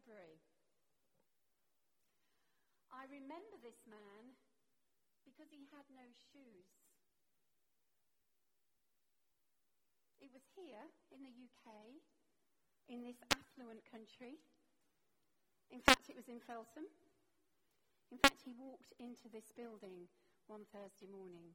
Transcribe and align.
February. 0.00 0.40
I 2.88 3.04
remember 3.12 3.60
this 3.60 3.84
man 3.84 4.32
because 5.28 5.52
he 5.52 5.68
had 5.76 5.84
no 5.92 6.08
shoes. 6.32 6.64
It 10.24 10.32
was 10.32 10.44
here 10.56 10.88
in 11.12 11.20
the 11.20 11.36
UK, 11.36 12.00
in 12.88 13.04
this 13.04 13.20
affluent 13.28 13.84
country. 13.84 14.40
In 15.68 15.84
fact, 15.84 16.08
it 16.08 16.16
was 16.16 16.32
in 16.32 16.40
Feltham. 16.40 16.88
In 18.08 18.18
fact, 18.18 18.40
he 18.40 18.56
walked 18.56 18.96
into 18.96 19.28
this 19.28 19.52
building 19.52 20.08
one 20.48 20.64
Thursday 20.72 21.12
morning. 21.12 21.52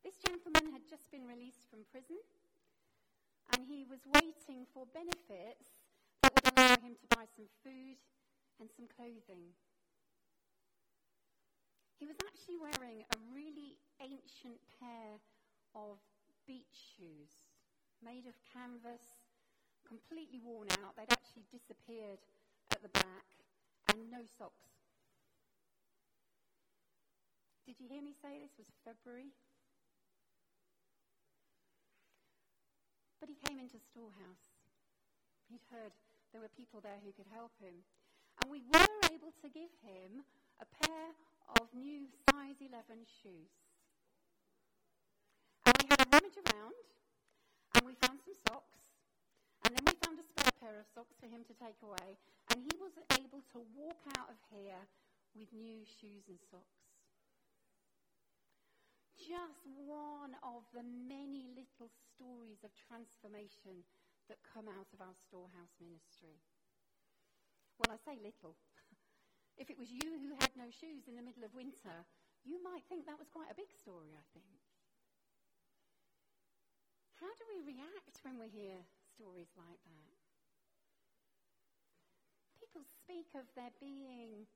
This 0.00 0.16
gentleman 0.24 0.72
had 0.72 0.88
just 0.88 1.12
been 1.12 1.28
released 1.28 1.68
from 1.68 1.84
prison 1.92 2.16
and 3.52 3.66
he 3.68 3.84
was 3.84 4.00
waiting 4.10 4.66
for 4.72 4.86
benefits 4.90 5.75
him 6.86 6.94
to 6.94 7.06
buy 7.10 7.26
some 7.34 7.50
food 7.66 7.98
and 8.62 8.70
some 8.70 8.86
clothing. 8.86 9.50
He 11.98 12.06
was 12.06 12.14
actually 12.22 12.62
wearing 12.62 13.02
a 13.02 13.18
really 13.34 13.82
ancient 13.98 14.62
pair 14.78 15.18
of 15.74 15.98
beach 16.46 16.94
shoes 16.94 17.50
made 18.04 18.28
of 18.30 18.38
canvas, 18.54 19.18
completely 19.82 20.38
worn 20.38 20.70
out. 20.84 20.94
They'd 20.94 21.10
actually 21.10 21.48
disappeared 21.50 22.22
at 22.70 22.82
the 22.84 22.92
back, 22.92 23.26
and 23.90 24.06
no 24.12 24.22
socks. 24.38 24.70
Did 27.64 27.80
you 27.80 27.88
hear 27.88 28.04
me 28.04 28.14
say 28.14 28.38
this 28.38 28.54
was 28.60 28.70
February? 28.84 29.34
But 33.18 33.32
he 33.32 33.36
came 33.48 33.58
into 33.58 33.80
storehouse. 33.80 34.54
He'd 35.48 35.64
heard 35.72 35.96
there 36.36 36.44
were 36.44 36.52
people 36.52 36.84
there 36.84 37.00
who 37.00 37.16
could 37.16 37.32
help 37.32 37.56
him. 37.56 37.72
And 38.44 38.52
we 38.52 38.60
were 38.68 38.92
able 39.08 39.32
to 39.40 39.48
give 39.48 39.72
him 39.80 40.20
a 40.60 40.68
pair 40.84 41.16
of 41.56 41.64
new 41.72 42.04
size 42.28 42.60
11 42.60 43.08
shoes. 43.08 43.48
And 45.64 45.72
we 45.80 45.88
had 45.88 46.04
a 46.04 46.08
rummage 46.12 46.36
around, 46.36 46.76
and 47.72 47.88
we 47.88 47.96
found 48.04 48.20
some 48.20 48.36
socks, 48.44 48.76
and 49.64 49.72
then 49.72 49.80
we 49.88 49.96
found 50.04 50.20
a 50.20 50.28
spare 50.28 50.52
pair 50.60 50.76
of 50.76 50.84
socks 50.92 51.16
for 51.16 51.24
him 51.24 51.40
to 51.48 51.56
take 51.56 51.80
away, 51.80 52.20
and 52.52 52.60
he 52.60 52.76
was 52.76 52.92
able 53.16 53.40
to 53.56 53.64
walk 53.72 54.04
out 54.20 54.28
of 54.28 54.36
here 54.52 54.84
with 55.32 55.48
new 55.56 55.88
shoes 55.88 56.28
and 56.28 56.36
socks. 56.52 56.84
Just 59.16 59.64
one 59.88 60.36
of 60.44 60.68
the 60.76 60.84
many 60.84 61.48
little 61.56 61.88
stories 62.12 62.60
of 62.60 62.76
transformation 62.76 63.88
that 64.28 64.42
come 64.42 64.66
out 64.66 64.90
of 64.92 65.00
our 65.00 65.14
storehouse 65.14 65.74
ministry. 65.78 66.42
Well, 67.78 67.94
I 67.94 67.98
say 68.00 68.18
little. 68.18 68.56
if 69.60 69.70
it 69.70 69.78
was 69.78 69.92
you 69.92 70.20
who 70.22 70.34
had 70.38 70.52
no 70.56 70.68
shoes 70.72 71.06
in 71.06 71.16
the 71.16 71.24
middle 71.24 71.44
of 71.44 71.54
winter, 71.54 72.04
you 72.46 72.62
might 72.62 72.86
think 72.88 73.04
that 73.06 73.18
was 73.18 73.28
quite 73.28 73.50
a 73.50 73.58
big 73.58 73.70
story, 73.74 74.14
I 74.14 74.24
think. 74.32 74.62
How 77.18 77.32
do 77.34 77.44
we 77.48 77.74
react 77.74 78.22
when 78.22 78.36
we 78.38 78.48
hear 78.48 78.76
stories 79.16 79.50
like 79.56 79.80
that? 79.82 80.14
People 82.60 82.84
speak 82.84 83.32
of 83.34 83.48
there 83.56 83.72
being 83.80 84.46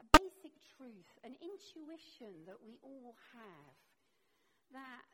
a 0.00 0.06
basic 0.16 0.56
truth, 0.76 1.10
an 1.24 1.36
intuition 1.40 2.44
that 2.44 2.60
we 2.60 2.76
all 2.84 3.16
have 3.32 3.76
that 4.72 5.09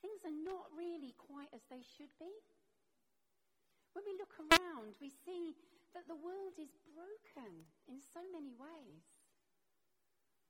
things 0.00 0.24
are 0.24 0.40
not 0.44 0.68
really 0.72 1.14
quite 1.16 1.52
as 1.52 1.64
they 1.68 1.84
should 1.84 2.12
be. 2.16 2.32
When 3.92 4.04
we 4.04 4.16
look 4.16 4.34
around, 4.38 4.96
we 5.00 5.10
see 5.10 5.56
that 5.94 6.06
the 6.06 6.18
world 6.18 6.56
is 6.56 6.74
broken 6.94 7.66
in 7.90 7.98
so 7.98 8.22
many 8.30 8.54
ways, 8.54 9.02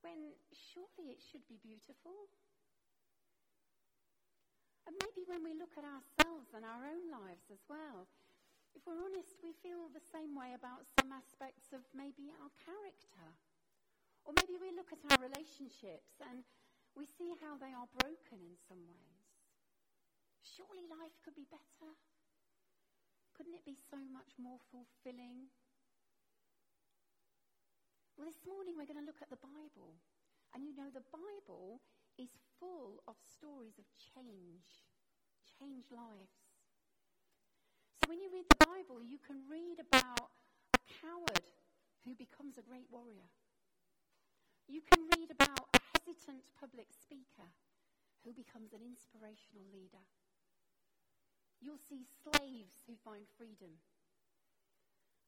when 0.04 0.36
surely 0.52 1.12
it 1.12 1.20
should 1.20 1.44
be 1.48 1.56
beautiful. 1.60 2.28
And 4.84 4.96
maybe 5.00 5.24
when 5.24 5.44
we 5.44 5.56
look 5.56 5.76
at 5.76 5.86
ourselves 5.86 6.52
and 6.52 6.64
our 6.64 6.84
own 6.84 7.08
lives 7.08 7.48
as 7.48 7.64
well, 7.68 8.08
if 8.74 8.84
we're 8.86 9.02
honest, 9.02 9.40
we 9.42 9.56
feel 9.64 9.90
the 9.90 10.02
same 10.02 10.36
way 10.36 10.54
about 10.54 10.86
some 10.98 11.10
aspects 11.10 11.72
of 11.72 11.82
maybe 11.96 12.30
our 12.38 12.52
character. 12.60 13.26
Or 14.24 14.36
maybe 14.36 14.60
we 14.60 14.76
look 14.76 14.92
at 14.92 15.00
our 15.10 15.20
relationships 15.20 16.20
and 16.20 16.44
we 16.94 17.06
see 17.06 17.32
how 17.40 17.56
they 17.56 17.72
are 17.72 17.88
broken 17.98 18.40
in 18.44 18.56
some 18.68 18.82
ways. 18.84 19.19
Surely 20.60 20.84
life 20.92 21.16
could 21.24 21.32
be 21.32 21.48
better. 21.48 21.88
Couldn't 23.32 23.56
it 23.56 23.64
be 23.64 23.80
so 23.88 23.96
much 24.12 24.36
more 24.36 24.60
fulfilling? 24.68 25.48
Well, 28.12 28.28
this 28.28 28.44
morning 28.44 28.76
we're 28.76 28.84
going 28.84 29.00
to 29.00 29.08
look 29.08 29.24
at 29.24 29.32
the 29.32 29.40
Bible. 29.40 29.96
And 30.52 30.68
you 30.68 30.76
know, 30.76 30.92
the 30.92 31.08
Bible 31.08 31.80
is 32.20 32.28
full 32.60 33.00
of 33.08 33.16
stories 33.24 33.80
of 33.80 33.88
change, 33.96 34.84
change 35.48 35.88
lives. 35.88 36.44
So 37.96 38.12
when 38.12 38.20
you 38.20 38.28
read 38.28 38.44
the 38.52 38.60
Bible, 38.60 39.00
you 39.00 39.16
can 39.16 39.40
read 39.48 39.80
about 39.80 40.28
a 40.76 40.80
coward 41.00 41.48
who 42.04 42.12
becomes 42.12 42.60
a 42.60 42.68
great 42.68 42.92
warrior. 42.92 43.32
You 44.68 44.84
can 44.84 45.08
read 45.16 45.32
about 45.32 45.72
a 45.72 45.80
hesitant 45.96 46.44
public 46.52 46.92
speaker 46.92 47.48
who 48.28 48.36
becomes 48.36 48.76
an 48.76 48.84
inspirational 48.84 49.64
leader. 49.72 50.04
You'll 51.60 51.84
see 51.88 52.08
slaves 52.24 52.80
who 52.88 52.96
find 53.04 53.28
freedom. 53.36 53.76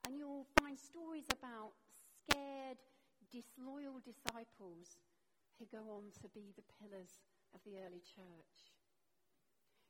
And 0.04 0.16
you'll 0.16 0.48
find 0.58 0.80
stories 0.80 1.28
about 1.28 1.76
scared, 2.24 2.80
disloyal 3.30 4.00
disciples 4.00 4.96
who 5.60 5.68
go 5.68 5.84
on 5.92 6.10
to 6.24 6.26
be 6.32 6.56
the 6.56 6.66
pillars 6.80 7.22
of 7.54 7.60
the 7.62 7.78
early 7.84 8.00
church. 8.00 8.72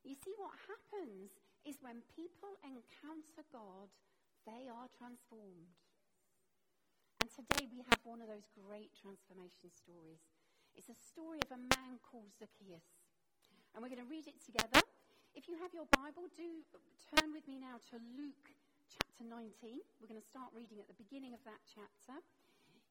You 0.02 0.18
see, 0.18 0.34
what 0.34 0.58
happens 0.66 1.30
is 1.62 1.78
when 1.78 2.02
people 2.10 2.58
encounter 2.66 3.46
God, 3.54 3.94
they 4.42 4.66
are 4.66 4.90
transformed. 4.90 5.78
And 7.22 7.30
today 7.30 7.70
we 7.70 7.86
have 7.86 8.02
one 8.02 8.18
of 8.18 8.26
those 8.26 8.50
great 8.50 8.90
transformation 8.98 9.70
stories. 9.70 10.26
It's 10.74 10.90
a 10.90 10.98
story 10.98 11.38
of 11.38 11.54
a 11.54 11.62
man 11.78 12.02
called 12.02 12.34
Zacchaeus. 12.34 12.82
And 13.72 13.80
we're 13.80 13.94
going 13.94 14.02
to 14.02 14.10
read 14.10 14.26
it 14.26 14.42
together. 14.42 14.82
If 15.32 15.48
you 15.48 15.56
have 15.64 15.72
your 15.72 15.88
Bible, 15.96 16.28
do 16.36 16.44
turn 17.08 17.32
with 17.32 17.48
me 17.48 17.56
now 17.56 17.80
to 17.88 17.96
Luke 18.20 18.52
chapter 18.92 19.24
19. 19.24 19.80
We're 19.96 20.12
going 20.12 20.20
to 20.20 20.28
start 20.28 20.52
reading 20.52 20.76
at 20.76 20.92
the 20.92 21.00
beginning 21.00 21.32
of 21.32 21.40
that 21.48 21.64
chapter. 21.64 22.20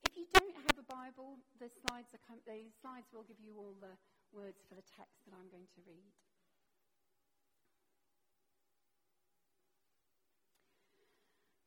If 0.09 0.17
you 0.17 0.25
don't 0.33 0.57
have 0.57 0.73
a 0.81 0.87
Bible, 0.89 1.37
the 1.61 1.69
slides, 1.69 2.17
are 2.17 2.41
the 2.49 2.73
slides 2.81 3.13
will 3.13 3.29
give 3.29 3.37
you 3.37 3.53
all 3.61 3.77
the 3.77 3.93
words 4.33 4.65
for 4.65 4.73
the 4.73 4.81
text 4.89 5.21
that 5.29 5.37
I'm 5.37 5.53
going 5.53 5.69
to 5.69 5.85
read. 5.85 6.09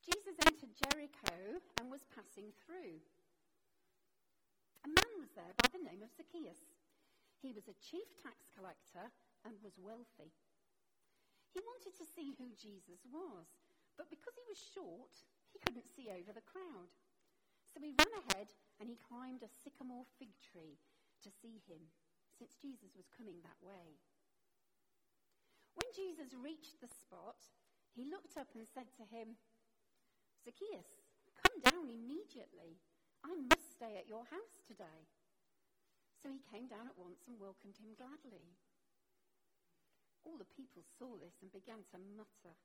Jesus 0.03 0.35
entered 0.43 0.75
Jericho 0.75 1.63
and 1.79 1.87
was 1.87 2.03
passing 2.11 2.51
through. 2.67 2.99
A 4.83 4.91
man 4.91 5.13
was 5.23 5.31
there 5.39 5.55
by 5.63 5.71
the 5.71 5.87
name 5.87 6.03
of 6.03 6.11
Zacchaeus. 6.19 6.67
He 7.39 7.55
was 7.55 7.71
a 7.71 7.79
chief 7.79 8.11
tax 8.19 8.51
collector 8.51 9.15
and 9.47 9.55
was 9.63 9.79
wealthy. 9.79 10.35
He 11.55 11.63
wanted 11.63 11.95
to 11.95 12.11
see 12.11 12.35
who 12.35 12.51
Jesus 12.59 13.07
was, 13.07 13.47
but 13.95 14.11
because 14.11 14.35
he 14.35 14.43
was 14.51 14.59
short, 14.59 15.15
he 15.55 15.63
couldn't 15.63 15.87
see 15.87 16.11
over 16.11 16.35
the 16.35 16.43
crowd. 16.43 16.91
So 17.71 17.79
he 17.79 17.95
ran 17.95 18.11
ahead 18.27 18.51
and 18.83 18.91
he 18.91 18.99
climbed 18.99 19.47
a 19.47 19.55
sycamore 19.63 20.03
fig 20.19 20.35
tree 20.43 20.83
to 21.23 21.31
see 21.31 21.63
him, 21.71 21.95
since 22.35 22.59
Jesus 22.59 22.99
was 22.99 23.07
coming 23.15 23.39
that 23.47 23.63
way. 23.63 24.03
When 25.79 25.91
Jesus 25.95 26.35
reached 26.35 26.83
the 26.83 26.91
spot, 26.91 27.39
he 27.95 28.03
looked 28.11 28.35
up 28.35 28.51
and 28.59 28.67
said 28.67 28.91
to 28.99 29.07
him, 29.07 29.39
Zacchaeus, 30.43 31.07
come 31.39 31.63
down 31.63 31.87
immediately. 31.87 32.83
I 33.23 33.33
must 33.47 33.79
stay 33.79 33.95
at 33.95 34.11
your 34.11 34.27
house 34.27 34.59
today. 34.67 35.07
So 36.19 36.29
he 36.35 36.43
came 36.51 36.67
down 36.67 36.91
at 36.91 36.99
once 36.99 37.23
and 37.31 37.39
welcomed 37.39 37.79
him 37.79 37.95
gladly. 37.95 38.59
All 40.25 40.41
the 40.41 40.55
people 40.57 40.83
saw 40.99 41.21
this 41.21 41.37
and 41.45 41.53
began 41.53 41.85
to 41.93 42.01
mutter, 42.17 42.57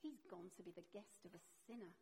He's 0.00 0.26
gone 0.26 0.50
to 0.58 0.62
be 0.62 0.74
the 0.74 0.90
guest 0.92 1.24
of 1.24 1.32
a 1.32 1.46
sinner. 1.64 1.94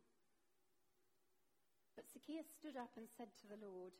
But 1.95 2.09
Zacchaeus 2.09 2.49
stood 2.49 2.81
up 2.81 2.97
and 2.97 3.07
said 3.07 3.29
to 3.41 3.47
the 3.47 3.61
Lord, 3.61 3.93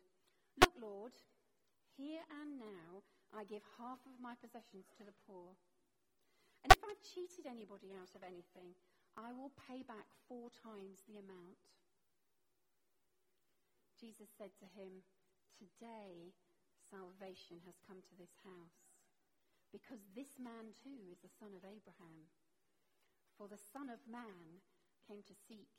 Look, 0.57 0.73
Lord, 0.81 1.13
here 2.01 2.25
and 2.41 2.57
now 2.57 3.05
I 3.31 3.45
give 3.45 3.63
half 3.77 4.01
of 4.09 4.17
my 4.19 4.35
possessions 4.41 4.89
to 4.97 5.05
the 5.05 5.15
poor. 5.29 5.53
And 6.65 6.73
if 6.73 6.81
I've 6.81 7.05
cheated 7.05 7.45
anybody 7.45 7.93
out 7.93 8.13
of 8.17 8.25
anything, 8.25 8.73
I 9.17 9.37
will 9.37 9.53
pay 9.69 9.85
back 9.85 10.09
four 10.29 10.49
times 10.49 11.05
the 11.05 11.21
amount. 11.21 11.61
Jesus 14.01 14.33
said 14.33 14.57
to 14.61 14.69
him, 14.73 15.05
Today 15.61 16.33
salvation 16.89 17.61
has 17.69 17.77
come 17.85 18.01
to 18.01 18.17
this 18.17 18.33
house, 18.41 18.90
because 19.73 20.03
this 20.15 20.39
man 20.39 20.75
too 20.83 21.11
is 21.11 21.23
the 21.23 21.31
son 21.39 21.55
of 21.55 21.63
Abraham. 21.63 22.31
For 23.41 23.49
the 23.49 23.57
Son 23.73 23.89
of 23.89 24.05
Man 24.05 24.61
came 25.09 25.25
to 25.25 25.35
seek 25.49 25.73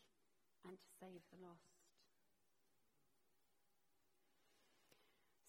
and 0.65 0.79
to 0.81 0.89
save 0.97 1.21
the 1.29 1.37
lost. 1.45 1.77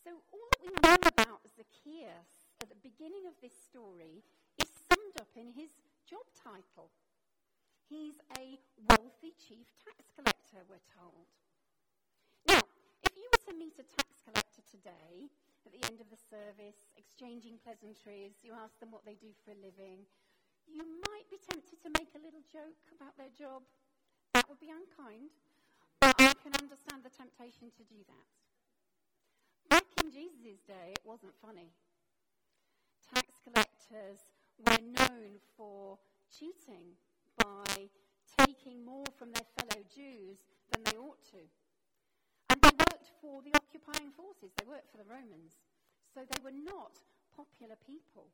So, 0.05 0.21
all 0.29 0.47
that 0.53 0.61
we 0.61 0.75
know 0.83 0.99
about 0.99 1.41
Zacchaeus 1.49 2.53
at 2.61 2.69
the 2.69 2.85
beginning 2.85 3.25
of 3.31 3.39
this 3.41 3.55
story 3.55 4.21
is 4.61 4.69
summed 4.69 5.17
up 5.25 5.33
in 5.39 5.57
his 5.57 5.73
job 6.05 6.27
title. 6.37 6.93
He's 7.89 8.21
a 8.37 8.59
wealthy 8.93 9.33
chief 9.39 9.73
tax 9.81 10.11
collector, 10.13 10.67
we're 10.69 10.85
told. 10.93 11.33
Now, 12.45 12.61
if 13.09 13.17
you 13.17 13.25
were 13.31 13.45
to 13.49 13.57
meet 13.57 13.81
a 13.81 13.89
tax 13.89 14.21
collector 14.21 14.61
today, 14.69 15.33
at 15.67 15.73
the 15.73 15.85
end 15.87 16.01
of 16.01 16.11
the 16.11 16.19
service, 16.19 16.87
exchanging 16.99 17.59
pleasantries, 17.63 18.39
you 18.43 18.53
ask 18.53 18.79
them 18.81 18.91
what 18.91 19.05
they 19.07 19.17
do 19.19 19.31
for 19.45 19.53
a 19.53 19.63
living, 19.63 20.05
you 20.67 20.83
might 20.83 21.27
be 21.31 21.39
tempted 21.39 21.79
to 21.83 21.91
make 21.99 22.15
a 22.15 22.23
little 22.23 22.43
joke 22.51 22.83
about 22.95 23.15
their 23.19 23.33
job. 23.35 23.63
That 24.35 24.49
would 24.49 24.61
be 24.61 24.73
unkind, 24.73 25.31
but 26.01 26.17
I 26.19 26.33
can 26.41 26.55
understand 26.57 27.05
the 27.05 27.13
temptation 27.13 27.69
to 27.77 27.83
do 27.85 28.01
that. 28.09 28.29
Back 29.69 29.89
in 30.03 30.11
Jesus' 30.11 30.63
day, 30.67 30.97
it 30.97 31.05
wasn't 31.05 31.35
funny. 31.41 31.73
Tax 33.15 33.27
collectors 33.45 34.25
were 34.59 34.83
known 34.83 35.41
for 35.57 35.99
cheating 36.33 36.97
by 37.37 37.89
taking 38.39 38.85
more 38.85 39.05
from 39.19 39.33
their 39.33 39.47
fellow 39.57 39.83
Jews 39.95 40.39
than 40.71 40.85
they 40.85 40.97
ought 40.97 41.23
to. 41.33 41.45
Worked 43.03 43.19
for 43.19 43.43
the 43.43 43.51
occupying 43.59 44.15
forces, 44.15 44.55
they 44.55 44.63
worked 44.63 44.87
for 44.95 45.03
the 45.03 45.11
Romans. 45.11 45.59
So 46.15 46.23
they 46.23 46.39
were 46.39 46.55
not 46.55 47.03
popular 47.35 47.75
people. 47.83 48.31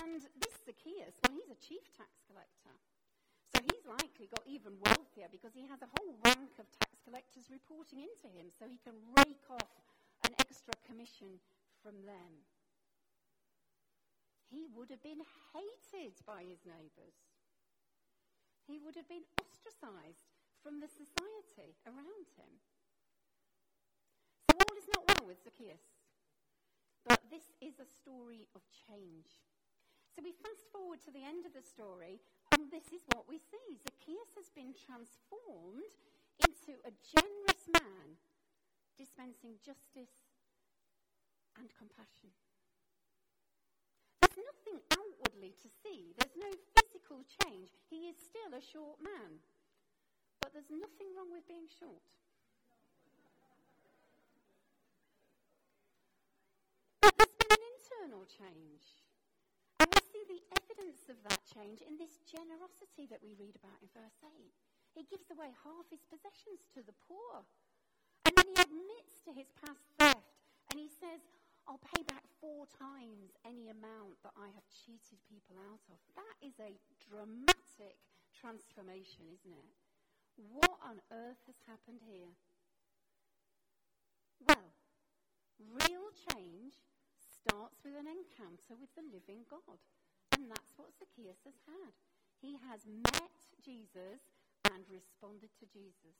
And 0.00 0.24
this 0.40 0.56
Zacchaeus, 0.64 1.20
well, 1.20 1.36
he's 1.36 1.52
a 1.52 1.60
chief 1.60 1.84
tax 1.92 2.24
collector. 2.24 2.72
So 3.52 3.60
he's 3.60 3.84
likely 3.84 4.32
got 4.32 4.48
even 4.48 4.80
wealthier 4.80 5.28
because 5.28 5.52
he 5.52 5.68
has 5.68 5.84
a 5.84 5.92
whole 6.00 6.16
rank 6.24 6.56
of 6.56 6.64
tax 6.80 6.96
collectors 7.04 7.52
reporting 7.52 8.00
into 8.00 8.32
him, 8.32 8.48
so 8.48 8.64
he 8.64 8.80
can 8.80 8.96
rake 9.20 9.52
off 9.52 9.84
an 10.24 10.32
extra 10.40 10.72
commission 10.88 11.36
from 11.84 12.08
them. 12.08 12.32
He 14.48 14.64
would 14.72 14.88
have 14.88 15.04
been 15.04 15.20
hated 15.52 16.16
by 16.24 16.40
his 16.48 16.64
neighbours 16.64 17.20
he 18.66 18.80
would 18.80 18.96
have 18.96 19.08
been 19.08 19.28
ostracized 19.36 20.24
from 20.62 20.80
the 20.80 20.88
society 20.88 21.76
around 21.84 22.32
him. 22.40 22.48
So 24.84 24.92
not 25.00 25.08
well 25.08 25.32
with 25.32 25.40
Zacchaeus. 25.40 25.80
But 27.08 27.20
this 27.32 27.52
is 27.64 27.80
a 27.80 27.88
story 27.88 28.48
of 28.52 28.60
change. 28.68 29.40
So 30.12 30.20
we 30.22 30.36
fast 30.36 30.68
forward 30.70 31.00
to 31.04 31.12
the 31.12 31.24
end 31.24 31.48
of 31.48 31.56
the 31.56 31.64
story, 31.64 32.20
and 32.52 32.70
this 32.70 32.92
is 32.92 33.02
what 33.16 33.26
we 33.26 33.40
see. 33.40 33.80
Zacchaeus 33.80 34.30
has 34.36 34.52
been 34.52 34.76
transformed 34.76 35.90
into 36.44 36.76
a 36.84 36.92
generous 37.02 37.64
man, 37.72 38.20
dispensing 39.00 39.56
justice 39.64 40.28
and 41.58 41.66
compassion. 41.74 42.30
There's 44.20 44.38
nothing 44.38 44.78
outwardly 44.92 45.56
to 45.64 45.68
see. 45.82 46.14
There's 46.14 46.38
no 46.38 46.52
physical 46.76 47.24
change. 47.42 47.74
He 47.90 48.06
is 48.06 48.16
still 48.18 48.54
a 48.54 48.62
short 48.62 49.02
man. 49.02 49.42
But 50.40 50.52
there's 50.52 50.70
nothing 50.70 51.10
wrong 51.16 51.30
with 51.30 51.46
being 51.46 51.66
short. 51.66 52.02
But 57.02 57.14
there's 57.18 57.36
been 57.36 57.54
an 57.54 57.66
internal 58.04 58.28
change. 58.28 59.00
And 59.80 59.88
we 59.88 60.00
see 60.12 60.24
the 60.28 60.44
evidence 60.60 61.08
of 61.08 61.16
that 61.24 61.40
change 61.48 61.80
in 61.80 61.96
this 61.96 62.20
generosity 62.28 63.08
that 63.08 63.24
we 63.24 63.32
read 63.32 63.56
about 63.56 63.80
in 63.80 63.88
verse 63.96 64.20
8. 64.20 64.28
He 64.92 65.08
gives 65.08 65.32
away 65.32 65.56
half 65.64 65.88
his 65.88 66.04
possessions 66.04 66.68
to 66.76 66.84
the 66.84 66.92
poor. 67.08 67.48
And 68.28 68.36
then 68.36 68.52
he 68.52 68.60
admits 68.60 69.24
to 69.24 69.32
his 69.32 69.48
past 69.56 69.88
theft. 69.96 70.36
And 70.68 70.76
he 70.76 70.92
says, 70.92 71.24
I'll 71.64 71.80
pay 71.96 72.04
back 72.04 72.28
four 72.44 72.68
times 72.76 73.40
any 73.40 73.72
amount 73.72 74.20
that 74.20 74.36
I 74.36 74.52
have 74.52 74.68
cheated 74.68 75.24
people 75.24 75.56
out 75.56 75.80
of. 75.88 75.96
That 76.12 76.36
is 76.44 76.60
a 76.60 76.76
dramatic 77.08 77.96
transformation, 78.36 79.32
isn't 79.32 79.56
it? 79.56 79.68
What 80.52 80.76
on 80.84 81.00
earth 81.08 81.40
has 81.48 81.56
happened 81.64 82.04
here? 82.04 82.36
Well, 84.44 84.76
real 85.72 86.12
change 86.28 86.84
starts 87.44 87.84
with 87.84 87.92
an 88.00 88.08
encounter 88.08 88.74
with 88.80 88.88
the 88.96 89.04
living 89.12 89.44
God. 89.52 89.76
And 90.32 90.48
that's 90.48 90.72
what 90.80 90.96
Zacchaeus 90.96 91.44
has 91.44 91.60
had. 91.68 91.92
He 92.40 92.56
has 92.64 92.88
met 92.88 93.38
Jesus 93.60 94.24
and 94.72 94.82
responded 94.88 95.52
to 95.60 95.68
Jesus. 95.68 96.16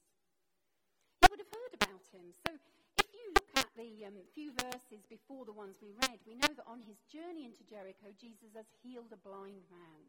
He 1.20 1.26
would 1.32 1.40
have 1.40 1.56
heard 1.56 1.74
about 1.80 2.04
him. 2.12 2.36
So 2.44 2.52
if 3.00 3.08
you 3.10 3.32
look 3.32 3.50
at 3.56 3.72
the 3.74 4.04
um, 4.04 4.20
few 4.36 4.52
verses 4.52 5.08
before 5.08 5.48
the 5.48 5.56
ones 5.56 5.80
we 5.80 5.96
read, 6.04 6.20
we 6.28 6.36
know 6.36 6.52
that 6.52 6.68
on 6.68 6.84
his 6.84 7.00
journey 7.08 7.48
into 7.48 7.64
Jericho, 7.64 8.12
Jesus 8.14 8.52
has 8.54 8.68
healed 8.84 9.10
a 9.10 9.20
blind 9.20 9.64
man. 9.72 10.00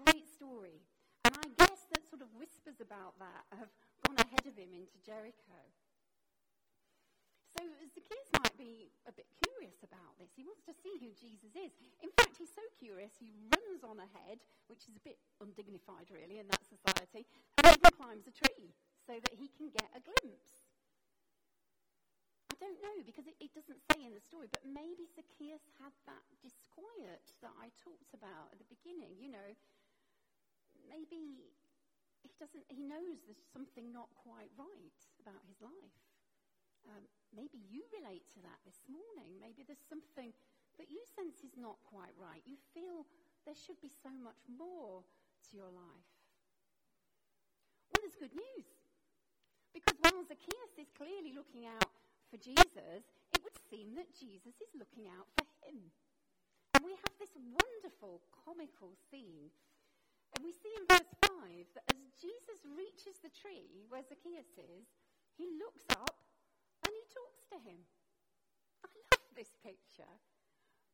Great 0.00 0.26
story. 0.26 0.82
And 1.24 1.36
I 1.36 1.48
guess 1.56 1.88
that 1.92 2.04
sort 2.08 2.24
of 2.24 2.32
whispers 2.36 2.80
about 2.80 3.16
that 3.20 3.44
have 3.56 3.72
gone 4.04 4.18
ahead 4.18 4.44
of 4.44 4.56
him 4.56 4.72
into 4.72 4.96
Jericho. 5.04 5.60
So 7.54 7.62
Zacchaeus 7.94 8.28
might 8.54 8.62
be 8.62 8.94
a 9.10 9.12
bit 9.12 9.26
curious 9.42 9.82
about 9.82 10.14
this. 10.18 10.30
He 10.38 10.46
wants 10.46 10.62
to 10.70 10.74
see 10.78 10.94
who 11.02 11.10
Jesus 11.18 11.50
is. 11.58 11.74
In 12.02 12.10
fact, 12.14 12.38
he's 12.38 12.54
so 12.54 12.62
curious 12.78 13.10
he 13.18 13.34
runs 13.50 13.82
on 13.82 13.98
ahead, 13.98 14.38
which 14.70 14.86
is 14.86 14.94
a 14.94 15.02
bit 15.02 15.18
undignified, 15.42 16.06
really, 16.14 16.38
in 16.38 16.46
that 16.54 16.62
society, 16.62 17.26
and 17.58 17.74
even 17.74 17.90
climbs 17.98 18.30
a 18.30 18.34
tree 18.34 18.70
so 19.02 19.18
that 19.18 19.34
he 19.34 19.50
can 19.58 19.74
get 19.74 19.90
a 19.90 20.00
glimpse 20.00 20.62
I 22.54 22.70
don't 22.70 22.80
know 22.86 23.02
because 23.02 23.26
it, 23.26 23.34
it 23.42 23.50
doesn't 23.50 23.82
say 23.90 24.06
in 24.06 24.14
the 24.14 24.22
story, 24.22 24.46
but 24.46 24.62
maybe 24.62 25.10
Zacchaeus 25.10 25.66
had 25.82 25.90
that 26.06 26.22
disquiet 26.38 27.34
that 27.42 27.50
I 27.58 27.66
talked 27.82 28.14
about 28.14 28.54
at 28.54 28.62
the 28.62 28.68
beginning. 28.70 29.18
You 29.18 29.34
know, 29.34 29.50
maybe 30.86 31.50
he 32.22 32.30
doesn't. 32.38 32.62
He 32.70 32.86
knows 32.86 33.26
there's 33.26 33.42
something 33.50 33.90
not 33.90 34.06
quite 34.22 34.54
right 34.54 35.02
about 35.18 35.42
his 35.50 35.58
life. 35.58 35.98
Um, 36.88 37.04
maybe 37.32 37.60
you 37.70 37.84
relate 37.92 38.28
to 38.36 38.40
that 38.44 38.60
this 38.64 38.84
morning. 38.88 39.40
Maybe 39.40 39.64
there's 39.64 39.84
something 39.88 40.32
that 40.76 40.90
you 40.90 41.00
sense 41.14 41.40
is 41.46 41.56
not 41.56 41.78
quite 41.88 42.12
right. 42.18 42.42
You 42.44 42.58
feel 42.74 43.06
there 43.46 43.56
should 43.56 43.80
be 43.80 43.92
so 43.92 44.10
much 44.22 44.40
more 44.50 45.04
to 45.04 45.50
your 45.56 45.70
life. 45.70 46.10
Well, 47.92 48.00
there's 48.02 48.18
good 48.18 48.34
news. 48.34 48.68
Because 49.74 49.98
while 50.00 50.22
Zacchaeus 50.22 50.74
is 50.78 50.90
clearly 50.94 51.34
looking 51.34 51.66
out 51.66 51.90
for 52.30 52.38
Jesus, 52.38 53.02
it 53.34 53.42
would 53.42 53.58
seem 53.70 53.94
that 53.98 54.14
Jesus 54.14 54.54
is 54.62 54.72
looking 54.78 55.10
out 55.10 55.26
for 55.34 55.46
him. 55.66 55.90
And 56.74 56.82
we 56.86 56.94
have 56.94 57.14
this 57.18 57.34
wonderful 57.34 58.22
comical 58.46 58.94
scene. 59.10 59.50
And 60.34 60.42
we 60.42 60.54
see 60.54 60.70
in 60.74 60.86
verse 60.90 61.10
5 61.22 61.30
that 61.78 61.86
as 61.90 62.02
Jesus 62.18 62.62
reaches 62.66 63.18
the 63.22 63.30
tree 63.30 63.86
where 63.90 64.02
Zacchaeus 64.02 64.50
is, 64.58 64.86
he 65.38 65.58
looks 65.58 65.86
up 65.94 66.13
to 67.54 67.62
him. 67.62 67.86
I 68.82 68.90
love 69.14 69.30
this 69.38 69.54
picture 69.62 70.10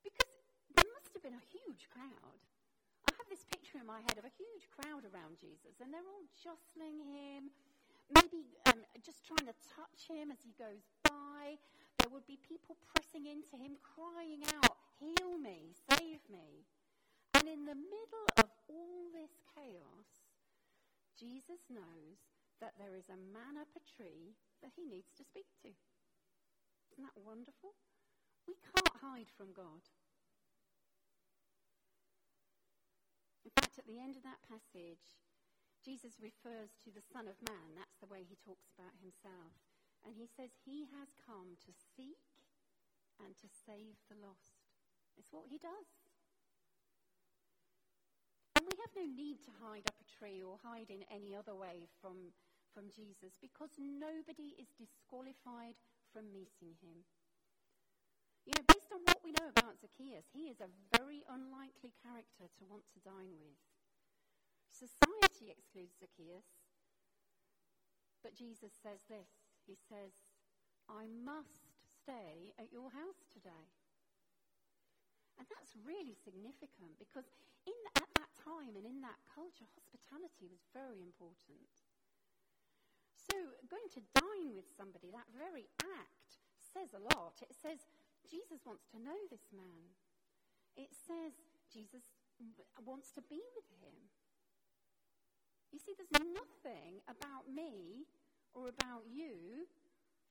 because 0.04 0.32
there 0.76 0.84
must 0.92 1.16
have 1.16 1.24
been 1.24 1.40
a 1.40 1.48
huge 1.48 1.88
crowd. 1.88 2.40
I 3.08 3.16
have 3.16 3.28
this 3.32 3.48
picture 3.48 3.80
in 3.80 3.88
my 3.88 4.04
head 4.04 4.20
of 4.20 4.28
a 4.28 4.36
huge 4.36 4.68
crowd 4.68 5.08
around 5.08 5.40
Jesus, 5.40 5.80
and 5.80 5.88
they're 5.88 6.04
all 6.04 6.28
jostling 6.36 7.00
him, 7.00 7.48
maybe 8.12 8.44
um, 8.68 8.84
just 9.00 9.24
trying 9.24 9.48
to 9.48 9.56
touch 9.72 10.04
him 10.04 10.28
as 10.28 10.44
he 10.44 10.52
goes 10.60 10.84
by. 11.08 11.56
There 11.96 12.12
would 12.12 12.28
be 12.28 12.36
people 12.44 12.76
pressing 12.92 13.24
into 13.24 13.56
him, 13.56 13.80
crying 13.80 14.44
out, 14.60 14.76
Heal 15.00 15.40
me, 15.40 15.72
save 15.88 16.20
me. 16.28 16.68
And 17.32 17.48
in 17.48 17.64
the 17.64 17.76
middle 17.76 18.28
of 18.36 18.52
all 18.68 19.08
this 19.16 19.32
chaos, 19.56 20.28
Jesus 21.16 21.72
knows 21.72 22.20
that 22.60 22.76
there 22.76 22.92
is 22.92 23.08
a 23.08 23.16
man 23.32 23.56
up 23.56 23.72
a 23.72 23.80
tree 23.80 24.36
that 24.60 24.76
he 24.76 24.84
needs 24.84 25.08
to 25.16 25.24
speak 25.24 25.48
to. 25.64 25.72
Isn't 27.00 27.16
that 27.16 27.24
wonderful? 27.24 27.72
We 28.44 28.60
can't 28.60 29.00
hide 29.00 29.32
from 29.32 29.56
God. 29.56 29.88
In 33.40 33.48
fact, 33.56 33.80
at 33.80 33.88
the 33.88 33.96
end 33.96 34.20
of 34.20 34.24
that 34.28 34.44
passage, 34.44 35.16
Jesus 35.80 36.20
refers 36.20 36.76
to 36.84 36.92
the 36.92 37.00
Son 37.00 37.24
of 37.24 37.40
Man. 37.48 37.72
That's 37.72 37.96
the 38.04 38.12
way 38.12 38.20
he 38.20 38.36
talks 38.36 38.68
about 38.76 39.00
himself. 39.00 39.56
And 40.04 40.12
he 40.12 40.28
says 40.28 40.52
he 40.60 40.92
has 40.92 41.16
come 41.24 41.56
to 41.64 41.72
seek 41.72 42.20
and 43.16 43.32
to 43.40 43.48
save 43.48 43.96
the 44.12 44.20
lost. 44.20 44.60
It's 45.16 45.32
what 45.32 45.48
he 45.48 45.56
does. 45.56 45.88
And 48.60 48.68
we 48.68 48.76
have 48.76 48.92
no 48.92 49.08
need 49.08 49.40
to 49.48 49.56
hide 49.56 49.88
up 49.88 49.96
a 49.96 50.12
tree 50.20 50.44
or 50.44 50.60
hide 50.60 50.92
in 50.92 51.08
any 51.08 51.32
other 51.32 51.56
way 51.56 51.88
from, 52.04 52.36
from 52.76 52.92
Jesus 52.92 53.40
because 53.40 53.72
nobody 53.80 54.52
is 54.60 54.68
disqualified 54.76 55.80
from 56.12 56.34
meeting 56.34 56.74
him. 56.82 57.06
You 58.46 58.56
know, 58.56 58.66
based 58.66 58.90
on 58.90 59.02
what 59.06 59.22
we 59.22 59.34
know 59.36 59.48
about 59.52 59.78
Zacchaeus, 59.78 60.26
he 60.34 60.50
is 60.50 60.58
a 60.58 60.72
very 60.96 61.22
unlikely 61.30 61.94
character 62.02 62.50
to 62.50 62.68
want 62.68 62.88
to 62.90 63.04
dine 63.06 63.36
with. 63.38 63.58
Society 64.70 65.50
excludes 65.50 65.98
Zacchaeus, 65.98 66.46
but 68.22 68.36
Jesus 68.36 68.72
says 68.76 69.04
this 69.08 69.28
He 69.66 69.76
says, 69.76 70.12
I 70.88 71.06
must 71.06 71.70
stay 72.00 72.56
at 72.58 72.72
your 72.72 72.90
house 72.90 73.22
today. 73.30 73.70
And 75.38 75.48
that's 75.48 75.72
really 75.80 76.12
significant 76.12 77.00
because 77.00 77.24
in, 77.64 77.76
at 77.96 78.12
that 78.20 78.32
time 78.36 78.76
and 78.76 78.84
in 78.84 79.00
that 79.00 79.16
culture, 79.24 79.64
hospitality 79.72 80.44
was 80.44 80.60
very 80.76 81.00
important. 81.00 81.79
So, 83.30 83.38
going 83.70 83.90
to 83.94 84.02
dine 84.14 84.52
with 84.58 84.66
somebody, 84.76 85.14
that 85.14 85.30
very 85.30 85.70
act 85.80 86.42
says 86.58 86.90
a 86.94 87.02
lot. 87.14 87.38
It 87.42 87.54
says 87.54 87.86
Jesus 88.26 88.66
wants 88.66 88.86
to 88.90 88.98
know 88.98 89.16
this 89.30 89.50
man, 89.54 89.94
it 90.76 90.90
says 90.94 91.34
Jesus 91.70 92.10
wants 92.84 93.10
to 93.14 93.22
be 93.30 93.42
with 93.54 93.70
him. 93.82 93.94
You 95.70 95.78
see, 95.78 95.94
there's 95.94 96.10
nothing 96.10 96.98
about 97.06 97.46
me 97.46 98.06
or 98.54 98.66
about 98.66 99.06
you 99.06 99.66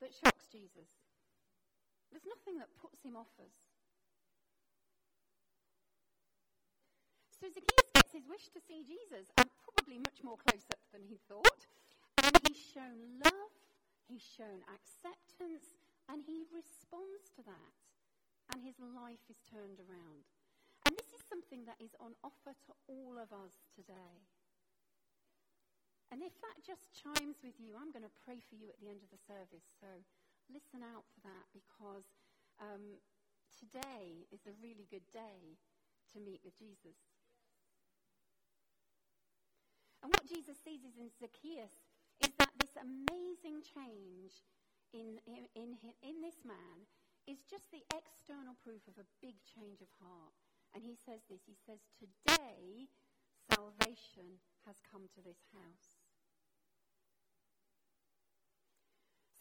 that 0.00 0.12
shocks 0.12 0.48
Jesus. 0.52 0.88
There's 2.10 2.28
nothing 2.28 2.58
that 2.58 2.68
puts 2.76 3.00
him 3.00 3.16
off 3.16 3.32
us. 3.40 3.56
So 7.40 7.48
Zacchaeus 7.48 7.88
gets 7.94 8.12
his 8.12 8.28
wish 8.28 8.52
to 8.52 8.60
see 8.60 8.84
Jesus, 8.84 9.32
and 9.38 9.48
probably 9.64 9.96
much 9.96 10.20
more 10.20 10.36
close 10.36 10.68
up 10.68 10.84
than 10.92 11.00
he 11.08 11.16
thought. 11.24 11.64
He's 12.46 12.60
shown 12.74 13.22
love, 13.22 13.54
he's 14.10 14.24
shown 14.24 14.66
acceptance, 14.66 15.78
and 16.10 16.26
he 16.26 16.44
responds 16.50 17.30
to 17.38 17.42
that. 17.46 17.74
And 18.50 18.66
his 18.66 18.76
life 18.82 19.22
is 19.30 19.38
turned 19.46 19.78
around. 19.78 20.26
And 20.84 20.98
this 20.98 21.14
is 21.14 21.22
something 21.30 21.62
that 21.70 21.78
is 21.78 21.94
on 22.02 22.18
offer 22.26 22.50
to 22.66 22.72
all 22.90 23.14
of 23.14 23.30
us 23.30 23.62
today. 23.70 24.26
And 26.10 26.26
if 26.26 26.34
that 26.42 26.58
just 26.66 26.90
chimes 26.90 27.38
with 27.38 27.54
you, 27.62 27.78
I'm 27.78 27.94
going 27.94 28.06
to 28.06 28.20
pray 28.26 28.42
for 28.42 28.58
you 28.58 28.66
at 28.66 28.82
the 28.82 28.90
end 28.90 29.06
of 29.06 29.14
the 29.14 29.22
service. 29.30 29.62
So 29.78 29.86
listen 30.50 30.82
out 30.82 31.06
for 31.14 31.22
that 31.22 31.46
because 31.54 32.10
um, 32.58 32.98
today 33.54 34.26
is 34.34 34.42
a 34.50 34.58
really 34.58 34.90
good 34.90 35.06
day 35.14 35.54
to 36.10 36.18
meet 36.18 36.42
with 36.42 36.58
Jesus. 36.58 36.98
And 40.02 40.10
what 40.10 40.26
Jesus 40.26 40.58
sees 40.58 40.82
is 40.82 40.98
in 40.98 41.14
Zacchaeus 41.14 41.89
this 42.60 42.76
amazing 42.76 43.64
change 43.64 44.44
in, 44.92 45.16
in, 45.24 45.48
in, 45.56 45.80
in 46.04 46.16
this 46.20 46.44
man 46.44 46.84
is 47.24 47.40
just 47.48 47.64
the 47.72 47.80
external 47.96 48.52
proof 48.60 48.84
of 48.84 49.00
a 49.00 49.10
big 49.24 49.34
change 49.48 49.80
of 49.80 49.88
heart. 49.96 50.36
And 50.76 50.84
he 50.84 50.94
says 50.94 51.24
this 51.26 51.40
He 51.48 51.56
says, 51.56 51.80
Today 51.96 52.92
salvation 53.48 54.38
has 54.68 54.76
come 54.86 55.08
to 55.16 55.20
this 55.24 55.40
house. 55.50 55.88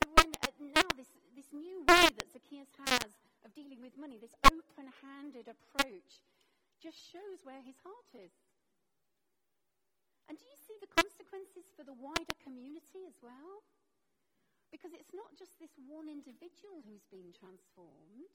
So 0.02 0.10
when 0.16 0.32
uh, 0.42 0.80
now 0.80 0.90
this, 0.96 1.12
this 1.36 1.52
new 1.54 1.84
way 1.86 2.08
that 2.08 2.32
Zacchaeus 2.32 2.72
has 2.88 3.12
of 3.46 3.54
dealing 3.54 3.84
with 3.84 4.00
money, 4.00 4.18
this 4.18 4.36
open 4.48 4.90
handed 5.04 5.48
approach, 5.52 6.24
just 6.82 6.98
shows 6.98 7.44
where 7.44 7.62
his 7.62 7.76
heart 7.84 8.10
is. 8.16 8.32
And 10.30 10.38
do 10.38 10.46
you 10.46 10.62
see 10.62 10.78
the 10.78 10.94
consequences 10.94 11.74
for 11.74 11.82
the 11.82 11.98
wider 11.98 12.38
community 12.38 13.02
as 13.10 13.18
well? 13.18 13.66
Because 14.70 14.94
it's 14.94 15.10
not 15.10 15.34
just 15.34 15.58
this 15.58 15.74
one 15.90 16.06
individual 16.06 16.86
who's 16.86 17.10
been 17.10 17.34
transformed. 17.34 18.30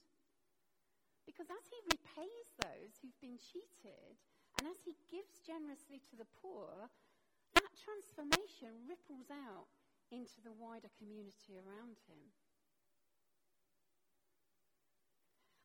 Because 1.22 1.46
as 1.46 1.64
he 1.70 1.78
repays 1.94 2.50
those 2.58 2.98
who've 2.98 3.22
been 3.22 3.38
cheated, 3.38 4.18
and 4.58 4.66
as 4.66 4.82
he 4.82 4.98
gives 5.06 5.38
generously 5.46 6.02
to 6.10 6.18
the 6.18 6.26
poor, 6.42 6.90
that 7.54 7.78
transformation 7.78 8.90
ripples 8.90 9.30
out 9.30 9.70
into 10.10 10.42
the 10.42 10.54
wider 10.58 10.90
community 10.98 11.54
around 11.54 12.02
him. 12.10 12.34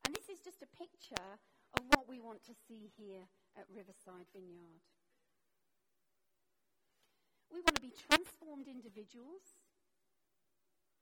And 0.06 0.14
this 0.14 0.30
is 0.30 0.46
just 0.46 0.62
a 0.62 0.78
picture 0.78 1.42
of 1.74 1.84
what 1.98 2.06
we 2.06 2.22
want 2.22 2.46
to 2.46 2.54
see 2.54 2.94
here 2.98 3.26
at 3.58 3.66
Riverside 3.70 4.30
Vineyard. 4.34 4.86
We 7.50 7.66
want 7.66 7.76
to 7.76 7.86
be 7.86 7.94
transformed 7.94 8.70
individuals 8.70 9.58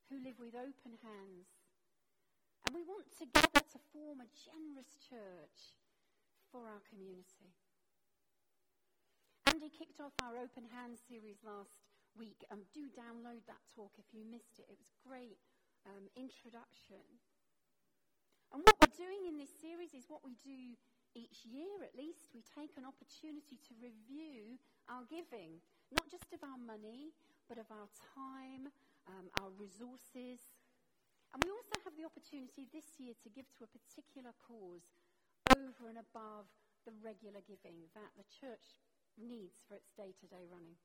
who 0.07 0.23
live 0.23 0.39
with 0.39 0.55
open 0.55 0.95
hands. 1.03 1.51
And 2.63 2.75
we 2.75 2.83
want 2.87 3.11
together 3.15 3.63
to 3.63 3.79
form 3.91 4.23
a 4.23 4.31
generous 4.31 4.95
church 5.07 5.75
for 6.51 6.67
our 6.67 6.83
community. 6.87 7.51
Andy 9.47 9.71
kicked 9.71 9.99
off 10.03 10.15
our 10.19 10.35
Open 10.39 10.67
Hands 10.71 10.99
series 10.99 11.39
last 11.43 11.79
week. 12.19 12.43
Um, 12.51 12.67
do 12.75 12.91
download 12.91 13.43
that 13.47 13.63
talk 13.71 13.95
if 13.99 14.11
you 14.11 14.27
missed 14.27 14.59
it. 14.59 14.67
It 14.67 14.75
was 14.75 14.83
a 14.83 14.91
great 15.07 15.39
um, 15.87 16.11
introduction. 16.15 17.03
And 18.51 18.63
what 18.63 18.79
we're 18.79 18.95
doing 18.95 19.27
in 19.27 19.39
this 19.39 19.51
series 19.59 19.95
is 19.95 20.07
what 20.07 20.23
we 20.23 20.39
do 20.39 20.75
each 21.15 21.43
year 21.47 21.83
at 21.83 21.95
least. 21.95 22.31
We 22.35 22.43
take 22.43 22.75
an 22.75 22.87
opportunity 22.87 23.59
to 23.67 23.73
review 23.79 24.59
our 24.87 25.03
giving, 25.07 25.63
not 25.91 26.07
just 26.11 26.27
of 26.35 26.43
our 26.43 26.59
money, 26.59 27.15
but 27.47 27.57
of 27.57 27.69
our 27.71 27.87
time, 28.15 28.67
um, 29.07 29.31
our 29.39 29.51
resources. 29.55 30.43
And 31.31 31.39
we 31.43 31.51
also 31.51 31.75
have 31.83 31.95
the 31.95 32.07
opportunity 32.07 32.67
this 32.71 32.99
year 32.99 33.15
to 33.23 33.29
give 33.31 33.47
to 33.59 33.67
a 33.67 33.71
particular 33.71 34.31
cause 34.43 34.83
over 35.55 35.87
and 35.87 35.99
above 35.99 36.47
the 36.83 36.95
regular 37.03 37.43
giving 37.43 37.87
that 37.95 38.11
the 38.15 38.27
church 38.27 38.79
needs 39.19 39.59
for 39.67 39.75
its 39.75 39.91
day 39.95 40.11
to 40.23 40.25
day 40.27 40.47
running. 40.47 40.75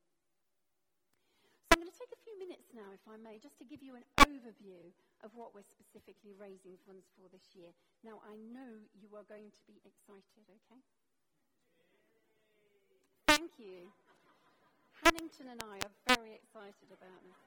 So 1.66 1.78
I'm 1.78 1.82
going 1.82 1.90
to 1.90 1.98
take 1.98 2.10
a 2.14 2.22
few 2.26 2.36
minutes 2.38 2.74
now, 2.74 2.90
if 2.94 3.02
I 3.06 3.18
may, 3.18 3.38
just 3.38 3.58
to 3.62 3.66
give 3.66 3.82
you 3.82 3.94
an 3.94 4.06
overview 4.22 4.92
of 5.22 5.30
what 5.38 5.54
we're 5.54 5.66
specifically 5.66 6.34
raising 6.34 6.74
funds 6.86 7.06
for 7.14 7.30
this 7.30 7.54
year. 7.54 7.70
Now, 8.02 8.18
I 8.26 8.34
know 8.38 8.82
you 8.98 9.08
are 9.14 9.26
going 9.26 9.50
to 9.50 9.62
be 9.66 9.78
excited, 9.86 10.46
okay? 10.46 10.82
Thank 13.26 13.58
you. 13.58 13.88
Hannington 15.04 15.50
and 15.50 15.62
I 15.66 15.82
are 15.82 16.16
very 16.16 16.34
excited 16.38 16.88
about 16.94 17.20
this. 17.26 17.42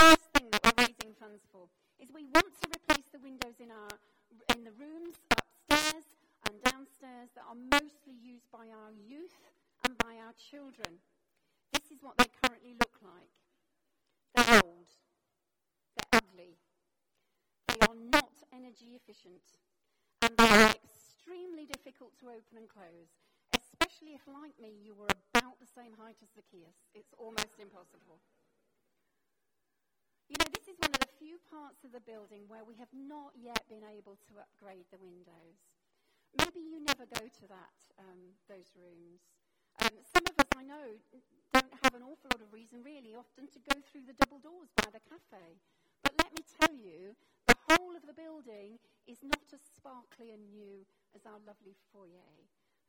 First 0.00 0.24
thing 0.32 0.48
that 0.50 0.64
we're 0.64 0.88
raising 0.88 1.12
funds 1.20 1.44
for 1.52 1.68
is 2.00 2.08
we 2.08 2.24
want 2.32 2.48
to 2.62 2.66
replace 2.72 3.04
the 3.12 3.20
windows 3.20 3.60
in, 3.60 3.70
our, 3.70 3.92
in 4.56 4.64
the 4.64 4.72
rooms 4.80 5.20
upstairs 5.28 6.08
and 6.48 6.56
downstairs 6.64 7.28
that 7.36 7.44
are 7.44 7.58
mostly 7.68 8.16
used 8.16 8.48
by 8.50 8.72
our 8.72 8.92
youth 8.96 9.36
and 9.84 9.98
by 9.98 10.16
our 10.16 10.32
children. 10.40 11.04
This 11.72 11.92
is 11.92 12.00
what 12.00 12.16
they 12.16 12.26
currently 12.40 12.72
look 12.72 12.96
like. 13.04 13.32
They're 14.34 14.62
old. 14.64 14.88
They're 16.00 16.22
ugly. 16.24 16.56
They 17.68 17.78
are 17.84 17.98
not 18.08 18.32
energy 18.56 18.96
efficient. 18.96 19.44
And 20.22 20.32
they 20.32 20.48
are 20.48 20.72
extremely 20.72 21.66
difficult 21.66 22.16
to 22.20 22.32
open 22.32 22.56
and 22.56 22.68
close, 22.68 23.12
especially 23.72 24.16
if, 24.16 24.24
like 24.26 24.56
me, 24.56 24.80
you 24.80 24.94
were 24.94 25.10
about 25.34 25.58
the 25.60 25.68
same 25.68 25.92
height 25.98 26.16
as 26.22 26.30
Zacchaeus. 26.32 26.76
It's 26.94 27.12
almost 27.18 27.58
impossible. 27.60 28.20
You 30.28 30.36
know, 30.36 30.50
this 30.52 30.68
is 30.68 30.76
one 30.76 30.92
of 30.92 31.00
the 31.00 31.16
few 31.16 31.40
parts 31.48 31.84
of 31.84 31.92
the 31.96 32.04
building 32.04 32.44
where 32.48 32.64
we 32.64 32.76
have 32.76 32.92
not 32.92 33.32
yet 33.32 33.64
been 33.68 33.84
able 33.84 34.20
to 34.28 34.40
upgrade 34.40 34.84
the 34.92 35.00
windows. 35.00 35.56
Maybe 36.36 36.60
you 36.60 36.84
never 36.84 37.08
go 37.08 37.24
to 37.24 37.44
that, 37.48 37.76
um, 37.96 38.36
those 38.44 38.68
rooms. 38.76 39.24
Um, 39.80 39.96
some 40.04 40.28
of 40.28 40.36
us, 40.36 40.50
I 40.52 40.68
know, 40.68 41.00
don't 41.56 41.72
have 41.80 41.96
an 41.96 42.04
awful 42.04 42.28
lot 42.28 42.44
of 42.44 42.52
reason, 42.52 42.84
really, 42.84 43.16
often 43.16 43.48
to 43.48 43.60
go 43.72 43.80
through 43.80 44.04
the 44.04 44.18
double 44.20 44.42
doors 44.44 44.68
by 44.76 44.92
the 44.92 45.00
cafe. 45.08 45.56
But 46.04 46.12
let 46.20 46.30
me 46.36 46.44
tell 46.44 46.76
you, 46.76 47.16
the 47.48 47.56
whole 47.72 47.96
of 47.96 48.04
the 48.04 48.12
building 48.12 48.76
is 49.08 49.24
not 49.24 49.48
as 49.56 49.64
sparkly 49.64 50.36
and 50.36 50.52
new 50.52 50.84
as 51.16 51.24
our 51.24 51.40
lovely 51.48 51.72
foyer 51.88 52.28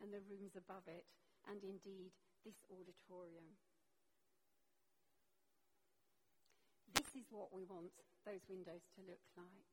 and 0.02 0.12
the 0.12 0.24
rooms 0.28 0.56
above 0.56 0.88
it, 0.88 1.06
and 1.48 1.64
indeed 1.64 2.12
this 2.46 2.60
auditorium. 2.72 3.60
This 6.96 7.12
is 7.16 7.28
what 7.32 7.52
we 7.54 7.64
want 7.64 7.92
those 8.26 8.44
windows 8.48 8.88
to 8.96 9.06
look 9.06 9.24
like. 9.36 9.68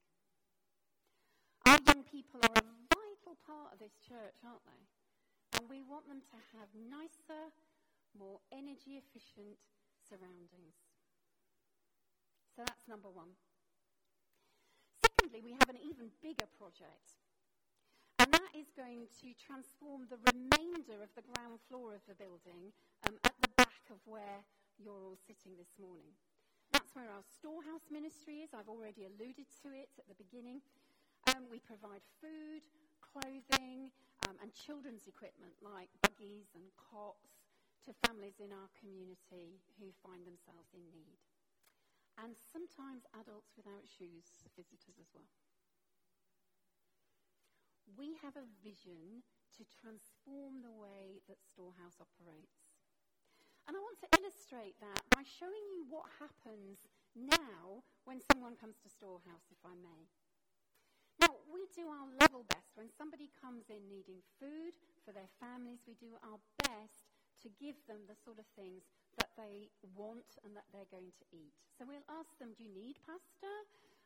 Our 1.66 1.80
young 1.82 2.02
people 2.06 2.38
are 2.42 2.58
a 2.58 2.66
vital 2.90 3.34
part 3.42 3.74
of 3.74 3.78
this 3.82 3.98
church, 4.02 4.38
aren't 4.46 4.62
they? 4.66 4.82
And 5.58 5.70
we 5.70 5.82
want 5.82 6.06
them 6.06 6.22
to 6.22 6.38
have 6.54 6.70
nicer, 6.74 7.50
more 8.14 8.38
energy 8.52 8.98
efficient 8.98 9.58
surroundings. 10.06 10.78
So 12.54 12.62
that's 12.64 12.86
number 12.88 13.10
one. 13.10 13.34
Secondly, 15.02 15.42
we 15.42 15.52
have 15.58 15.68
an 15.68 15.82
even 15.82 16.08
bigger 16.22 16.48
project. 16.56 17.18
And 18.26 18.34
that 18.34 18.58
is 18.58 18.74
going 18.74 19.06
to 19.22 19.30
transform 19.38 20.10
the 20.10 20.18
remainder 20.34 20.98
of 20.98 21.14
the 21.14 21.22
ground 21.30 21.62
floor 21.70 21.94
of 21.94 22.02
the 22.10 22.18
building 22.18 22.74
um, 23.06 23.14
at 23.22 23.38
the 23.38 23.54
back 23.54 23.86
of 23.86 24.02
where 24.02 24.42
you're 24.82 24.98
all 25.06 25.14
sitting 25.30 25.54
this 25.54 25.78
morning. 25.78 26.10
That's 26.74 26.90
where 26.98 27.06
our 27.06 27.22
storehouse 27.22 27.86
ministry 27.86 28.42
is. 28.42 28.50
I've 28.50 28.66
already 28.66 29.06
alluded 29.06 29.46
to 29.62 29.70
it 29.70 29.94
at 29.94 30.10
the 30.10 30.18
beginning. 30.18 30.58
Um, 31.30 31.46
we 31.46 31.62
provide 31.62 32.02
food, 32.18 32.66
clothing, 32.98 33.94
um, 34.26 34.42
and 34.42 34.50
children's 34.50 35.06
equipment 35.06 35.54
like 35.62 35.94
buggies 36.02 36.50
and 36.58 36.66
cots 36.74 37.46
to 37.86 37.94
families 38.10 38.42
in 38.42 38.50
our 38.50 38.66
community 38.74 39.62
who 39.78 39.94
find 40.02 40.26
themselves 40.26 40.74
in 40.74 40.82
need. 40.90 41.22
And 42.18 42.34
sometimes 42.42 43.06
adults 43.14 43.54
without 43.54 43.86
shoes, 43.86 44.26
visitors 44.58 44.98
as 44.98 45.14
well. 45.14 45.30
We 47.94 48.18
have 48.18 48.34
a 48.34 48.50
vision 48.66 49.22
to 49.54 49.62
transform 49.70 50.60
the 50.60 50.74
way 50.74 51.22
that 51.30 51.38
Storehouse 51.46 52.02
operates. 52.02 52.66
And 53.66 53.74
I 53.74 53.82
want 53.82 53.98
to 54.02 54.12
illustrate 54.18 54.78
that 54.82 55.02
by 55.10 55.26
showing 55.26 55.64
you 55.74 55.86
what 55.90 56.06
happens 56.18 56.86
now 57.14 57.82
when 58.06 58.22
someone 58.30 58.54
comes 58.54 58.78
to 58.82 58.90
Storehouse, 58.90 59.46
if 59.50 59.58
I 59.66 59.74
may. 59.74 60.06
Now, 61.18 61.32
we 61.48 61.66
do 61.74 61.88
our 61.88 62.06
level 62.20 62.44
best. 62.46 62.76
When 62.76 62.92
somebody 62.92 63.32
comes 63.40 63.72
in 63.72 63.88
needing 63.88 64.20
food 64.38 64.76
for 65.02 65.10
their 65.10 65.30
families, 65.40 65.82
we 65.88 65.96
do 65.98 66.14
our 66.22 66.38
best 66.68 67.10
to 67.42 67.48
give 67.56 67.80
them 67.88 68.04
the 68.06 68.18
sort 68.18 68.38
of 68.38 68.46
things 68.54 68.86
that 69.16 69.32
they 69.34 69.72
want 69.96 70.36
and 70.44 70.52
that 70.54 70.68
they're 70.70 70.92
going 70.92 71.10
to 71.16 71.24
eat. 71.32 71.56
So 71.74 71.88
we'll 71.88 72.06
ask 72.06 72.36
them, 72.38 72.52
do 72.54 72.62
you 72.62 72.72
need 72.72 73.00
pasta? 73.02 73.50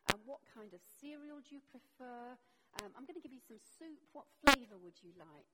Um, 0.08 0.22
what 0.24 0.40
kind 0.48 0.72
of 0.72 0.80
cereal 0.80 1.42
do 1.42 1.58
you 1.58 1.62
prefer? 1.68 2.38
Um, 2.78 2.94
I'm 2.94 3.02
going 3.02 3.18
to 3.18 3.24
give 3.24 3.34
you 3.34 3.42
some 3.42 3.58
soup. 3.58 3.98
What 4.14 4.30
flavour 4.38 4.78
would 4.78 5.02
you 5.02 5.10
like? 5.18 5.50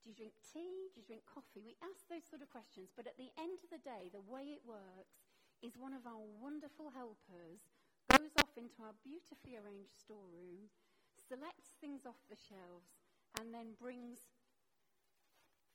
Do 0.00 0.08
you 0.08 0.16
drink 0.16 0.32
tea? 0.40 0.88
Do 0.96 1.04
you 1.04 1.06
drink 1.06 1.28
coffee? 1.28 1.60
We 1.60 1.76
ask 1.84 2.08
those 2.08 2.24
sort 2.24 2.40
of 2.40 2.48
questions, 2.48 2.88
but 2.96 3.04
at 3.04 3.20
the 3.20 3.28
end 3.36 3.60
of 3.60 3.68
the 3.68 3.84
day, 3.84 4.08
the 4.08 4.24
way 4.24 4.56
it 4.56 4.64
works 4.64 5.20
is 5.60 5.76
one 5.76 5.92
of 5.92 6.08
our 6.08 6.24
wonderful 6.40 6.88
helpers 6.88 7.68
goes 8.08 8.32
off 8.40 8.56
into 8.56 8.80
our 8.80 8.96
beautifully 9.04 9.60
arranged 9.60 9.92
storeroom, 9.92 10.72
selects 11.20 11.76
things 11.84 12.08
off 12.08 12.16
the 12.32 12.40
shelves, 12.48 12.96
and 13.36 13.52
then 13.52 13.76
brings 13.76 14.32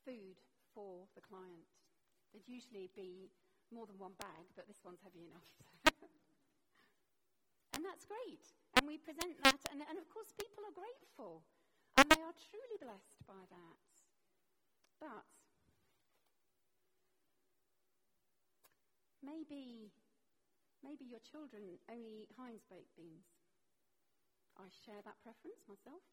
food 0.01 0.41
for 0.73 1.05
the 1.13 1.21
client. 1.21 1.69
There'd 2.33 2.49
usually 2.49 2.89
be 2.97 3.29
more 3.69 3.85
than 3.85 4.01
one 4.01 4.17
bag, 4.17 4.49
but 4.57 4.65
this 4.65 4.81
one's 4.81 5.05
heavy 5.05 5.21
enough. 5.21 5.53
and 7.77 7.85
that's 7.85 8.09
great. 8.09 8.49
And 8.75 8.87
we 8.87 8.97
present 8.99 9.39
that, 9.43 9.59
and, 9.71 9.79
and 9.79 9.97
of 9.97 10.07
course, 10.11 10.35
people 10.35 10.63
are 10.67 10.75
grateful. 10.75 11.43
And 11.95 12.05
they 12.11 12.19
are 12.19 12.35
truly 12.35 12.77
blessed 12.79 13.23
by 13.23 13.39
that. 13.47 13.79
But 14.99 15.23
maybe, 19.23 19.91
maybe 20.83 21.07
your 21.07 21.23
children 21.23 21.79
only 21.87 22.27
eat 22.27 22.35
Heinz 22.35 22.67
baked 22.67 22.91
beans. 22.99 23.31
I 24.59 24.67
share 24.83 24.99
that 25.03 25.19
preference 25.23 25.63
myself. 25.67 26.03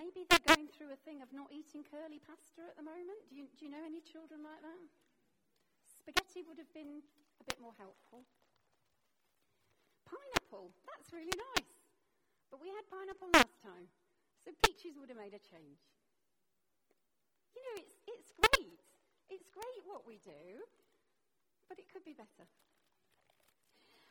Maybe 0.00 0.24
they're 0.24 0.46
going 0.46 0.70
through 0.72 0.94
a 0.94 1.00
thing 1.04 1.20
of 1.20 1.30
not 1.34 1.52
eating 1.52 1.84
curly 1.84 2.22
pasta 2.22 2.64
at 2.64 2.78
the 2.78 2.86
moment. 2.86 3.28
Do 3.28 3.36
you, 3.36 3.50
do 3.58 3.66
you 3.66 3.70
know 3.70 3.82
any 3.84 4.00
children 4.00 4.40
like 4.40 4.62
that? 4.62 4.82
Spaghetti 5.84 6.40
would 6.46 6.56
have 6.56 6.70
been 6.72 7.04
a 7.38 7.44
bit 7.44 7.60
more 7.60 7.76
helpful. 7.76 8.24
Pineapple, 10.12 10.76
that's 10.84 11.08
really 11.08 11.32
nice. 11.56 11.72
But 12.52 12.60
we 12.60 12.68
had 12.68 12.84
pineapple 12.92 13.32
last 13.32 13.56
time. 13.64 13.88
So 14.44 14.52
peaches 14.60 15.00
would 15.00 15.08
have 15.08 15.16
made 15.16 15.32
a 15.32 15.40
change. 15.40 15.80
You 17.56 17.64
know, 17.64 17.80
it's, 17.80 17.96
it's 18.04 18.30
great. 18.36 18.84
It's 19.32 19.48
great 19.48 19.82
what 19.88 20.04
we 20.04 20.20
do, 20.20 20.68
but 21.68 21.80
it 21.80 21.88
could 21.88 22.04
be 22.04 22.12
better. 22.12 22.44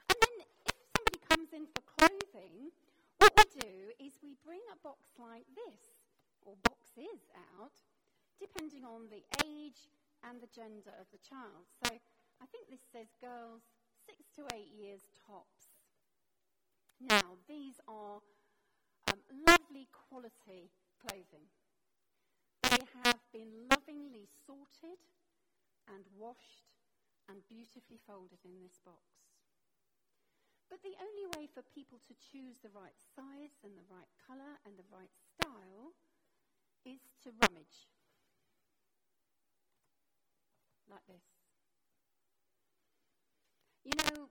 And 0.10 0.18
then 0.18 0.36
if 0.66 0.74
somebody 0.98 1.22
comes 1.22 1.54
in 1.54 1.70
for 1.70 1.84
clothing, 1.86 2.74
what 3.22 3.34
we 3.38 3.46
do 3.62 3.76
is 4.02 4.18
we 4.24 4.34
bring 4.42 4.66
a 4.74 4.82
box 4.82 5.14
like 5.22 5.46
this, 5.54 6.02
or 6.42 6.58
boxes 6.66 7.30
out, 7.54 7.78
depending 8.40 8.82
on 8.82 9.06
the 9.14 9.22
age 9.46 9.92
and 10.26 10.42
the 10.42 10.50
gender 10.50 10.94
of 10.98 11.06
the 11.14 11.22
child. 11.22 11.70
So 11.86 11.94
I 12.42 12.46
think 12.50 12.70
this 12.70 12.82
says 12.90 13.14
girls 13.22 13.62
six 14.08 14.26
to 14.38 14.48
eight 14.56 14.74
years 14.74 15.06
tops. 15.28 15.71
Now, 17.02 17.42
these 17.50 17.82
are 17.88 18.22
um, 19.10 19.20
lovely 19.48 19.88
quality 19.90 20.70
clothing. 21.02 21.50
They 22.62 22.86
have 23.04 23.18
been 23.34 23.66
lovingly 23.70 24.30
sorted 24.46 25.02
and 25.90 26.06
washed 26.14 26.70
and 27.28 27.42
beautifully 27.50 27.98
folded 28.06 28.46
in 28.46 28.62
this 28.62 28.78
box. 28.86 29.02
But 30.70 30.80
the 30.86 30.96
only 31.02 31.28
way 31.36 31.50
for 31.52 31.66
people 31.74 32.00
to 32.08 32.14
choose 32.16 32.62
the 32.62 32.72
right 32.72 32.96
size 32.96 33.58
and 33.66 33.74
the 33.76 33.90
right 33.90 34.08
colour 34.28 34.62
and 34.64 34.78
the 34.78 34.88
right 34.94 35.12
style 35.18 35.98
is 36.86 37.02
to 37.26 37.34
rummage. 37.42 37.90
Like 40.88 41.04
this. 41.10 41.26
You 43.84 43.98
know, 43.98 44.30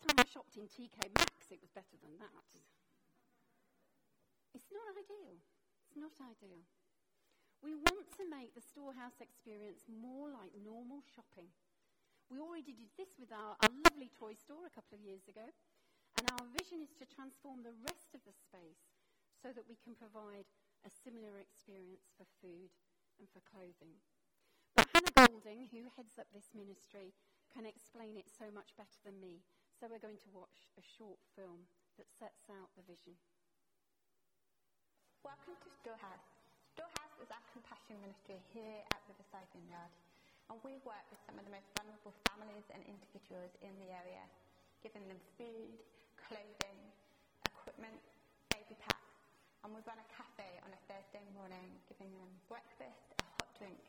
last 0.00 0.16
time 0.16 0.24
I 0.24 0.28
shopped 0.32 0.56
in 0.56 0.64
TK 0.64 1.12
Maxx, 1.12 1.52
it 1.52 1.60
was 1.60 1.68
better 1.76 2.00
than 2.00 2.16
that. 2.24 2.48
It's 4.56 4.72
not 4.72 4.96
ideal. 4.96 5.36
It's 5.84 5.96
not 6.00 6.16
ideal. 6.24 6.64
We 7.60 7.76
want 7.76 8.08
to 8.16 8.24
make 8.24 8.56
the 8.56 8.64
storehouse 8.64 9.20
experience 9.20 9.84
more 9.92 10.32
like 10.32 10.56
normal 10.56 11.04
shopping. 11.04 11.52
We 12.32 12.40
already 12.40 12.72
did 12.72 12.88
this 12.96 13.12
with 13.20 13.28
our, 13.28 13.60
our 13.60 13.72
lovely 13.84 14.08
toy 14.08 14.40
store 14.40 14.64
a 14.64 14.72
couple 14.72 14.96
of 14.96 15.04
years 15.04 15.28
ago, 15.28 15.44
and 16.16 16.24
our 16.32 16.48
vision 16.56 16.80
is 16.80 16.96
to 16.96 17.04
transform 17.04 17.60
the 17.60 17.76
rest 17.84 18.16
of 18.16 18.24
the 18.24 18.32
space 18.32 18.88
so 19.36 19.52
that 19.52 19.68
we 19.68 19.76
can 19.76 19.92
provide 19.92 20.48
a 20.88 20.90
similar 21.04 21.36
experience 21.36 22.08
for 22.16 22.24
food 22.40 22.72
and 23.20 23.28
for 23.28 23.44
clothing. 23.44 24.00
But 24.72 24.88
Hannah 24.96 25.12
Golding, 25.12 25.68
who 25.68 25.92
heads 25.92 26.16
up 26.16 26.32
this 26.32 26.56
ministry, 26.56 27.12
can 27.52 27.68
explain 27.68 28.16
it 28.16 28.32
so 28.32 28.48
much 28.48 28.72
better 28.80 28.96
than 29.04 29.20
me. 29.20 29.44
So 29.80 29.88
we're 29.88 30.04
going 30.04 30.20
to 30.20 30.36
watch 30.36 30.60
a 30.76 30.84
short 30.84 31.16
film 31.32 31.64
that 31.96 32.04
sets 32.20 32.44
out 32.52 32.68
the 32.76 32.84
vision. 32.84 33.16
Welcome 35.24 35.56
to 35.56 35.70
Storehouse. 35.80 36.28
Storehouse 36.76 37.16
is 37.16 37.32
our 37.32 37.40
compassion 37.56 37.96
ministry 38.04 38.36
here 38.52 38.84
at 38.92 39.00
Riverside 39.08 39.48
Vineyard, 39.56 39.88
and 40.52 40.60
we 40.68 40.76
work 40.84 41.00
with 41.08 41.16
some 41.24 41.40
of 41.40 41.48
the 41.48 41.52
most 41.56 41.64
vulnerable 41.80 42.12
families 42.28 42.68
and 42.76 42.84
individuals 42.84 43.56
in 43.64 43.72
the 43.80 43.88
area, 43.88 44.20
giving 44.84 45.00
them 45.08 45.16
food, 45.40 45.80
clothing, 46.28 46.80
equipment, 47.48 48.04
baby 48.52 48.76
packs, 48.84 49.16
and 49.64 49.72
we 49.72 49.80
run 49.88 49.96
a 49.96 50.08
cafe 50.12 50.60
on 50.60 50.76
a 50.76 50.80
Thursday 50.92 51.24
morning, 51.32 51.72
giving 51.88 52.12
them 52.20 52.28
breakfast, 52.52 53.16
a 53.16 53.24
hot 53.40 53.48
drink, 53.56 53.80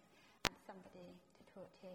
and 0.48 0.56
somebody 0.64 1.12
to 1.36 1.44
talk 1.52 1.68
to. 1.84 1.92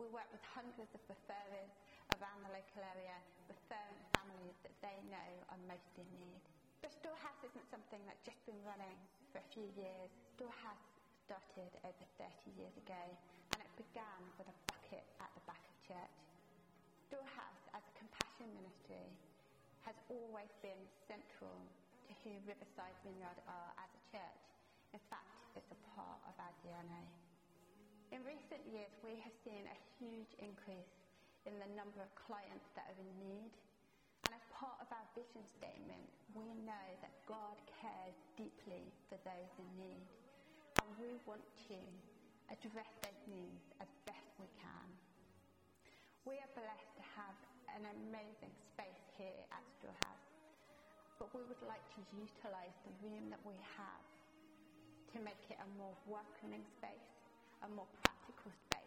We 0.00 0.08
work 0.08 0.32
with 0.32 0.40
hundreds 0.56 0.96
of 0.96 1.04
referrers 1.12 1.76
around 2.20 2.46
the 2.46 2.52
local 2.54 2.82
area, 2.94 3.18
referring 3.50 3.98
families 4.14 4.54
that 4.62 4.74
they 4.78 4.94
know 5.10 5.30
are 5.50 5.58
most 5.66 5.90
in 5.98 6.06
need. 6.22 6.42
The 6.86 6.90
storehouse 6.90 7.40
isn't 7.42 7.66
something 7.74 7.98
that's 8.06 8.22
just 8.22 8.38
been 8.46 8.60
running 8.62 8.94
for 9.34 9.42
a 9.42 9.48
few 9.50 9.66
years. 9.74 10.10
Storehouse 10.38 10.86
started 11.26 11.72
over 11.82 12.04
30 12.20 12.30
years 12.54 12.74
ago 12.78 13.02
and 13.56 13.58
it 13.58 13.72
began 13.74 14.20
with 14.38 14.46
a 14.46 14.56
bucket 14.70 15.02
at 15.18 15.30
the 15.34 15.42
back 15.48 15.62
of 15.64 15.74
church. 15.82 16.18
Storehouse, 17.10 17.64
as 17.74 17.82
a 17.82 17.94
compassion 17.98 18.46
ministry, 18.54 19.10
has 19.82 19.96
always 20.06 20.52
been 20.62 20.78
central 21.10 21.58
to 22.06 22.12
who 22.22 22.30
Riverside 22.46 22.94
Vineyard 23.02 23.40
are 23.50 23.70
as 23.80 23.90
a 23.90 24.02
church. 24.14 24.42
In 24.94 25.02
fact, 25.10 25.34
it's 25.58 25.72
a 25.72 25.80
part 25.98 26.20
of 26.30 26.34
our 26.38 26.54
DNA. 26.62 27.04
In 28.14 28.22
recent 28.22 28.62
years, 28.70 28.92
we 29.02 29.18
have 29.24 29.34
seen 29.42 29.66
a 29.66 29.78
huge 29.98 30.30
increase 30.38 31.03
in 31.46 31.56
the 31.60 31.70
number 31.76 32.00
of 32.00 32.10
clients 32.16 32.68
that 32.76 32.88
are 32.88 33.00
in 33.00 33.12
need 33.20 33.52
And 34.26 34.32
as 34.36 34.44
part 34.52 34.80
of 34.80 34.88
our 34.92 35.06
vision 35.12 35.44
statement, 35.44 36.08
we 36.32 36.48
know 36.64 36.86
that 37.04 37.12
God 37.28 37.56
cares 37.80 38.16
deeply 38.36 38.88
for 39.08 39.20
those 39.24 39.52
in 39.60 39.68
need. 39.76 40.08
And 40.80 40.88
we 40.96 41.16
want 41.28 41.44
to 41.68 41.78
address 42.48 42.92
those 43.04 43.22
needs 43.28 43.64
as 43.80 43.88
best 44.08 44.28
we 44.40 44.48
can. 44.60 44.86
We 46.24 46.40
are 46.40 46.52
blessed 46.56 46.92
to 47.00 47.04
have 47.20 47.36
an 47.76 47.84
amazing 47.84 48.52
space 48.72 49.04
here 49.20 49.44
at 49.52 49.64
Storehouse, 49.80 50.28
but 51.20 51.28
we 51.36 51.44
would 51.44 51.62
like 51.68 51.84
to 51.96 52.02
utilise 52.16 52.76
the 52.88 52.94
room 53.04 53.28
that 53.28 53.40
we 53.44 53.56
have 53.76 54.06
to 55.12 55.18
make 55.20 55.40
it 55.52 55.58
a 55.60 55.68
more 55.76 55.94
welcoming 56.08 56.64
space, 56.80 57.12
a 57.64 57.68
more 57.72 57.88
practical 58.04 58.52
space 58.68 58.83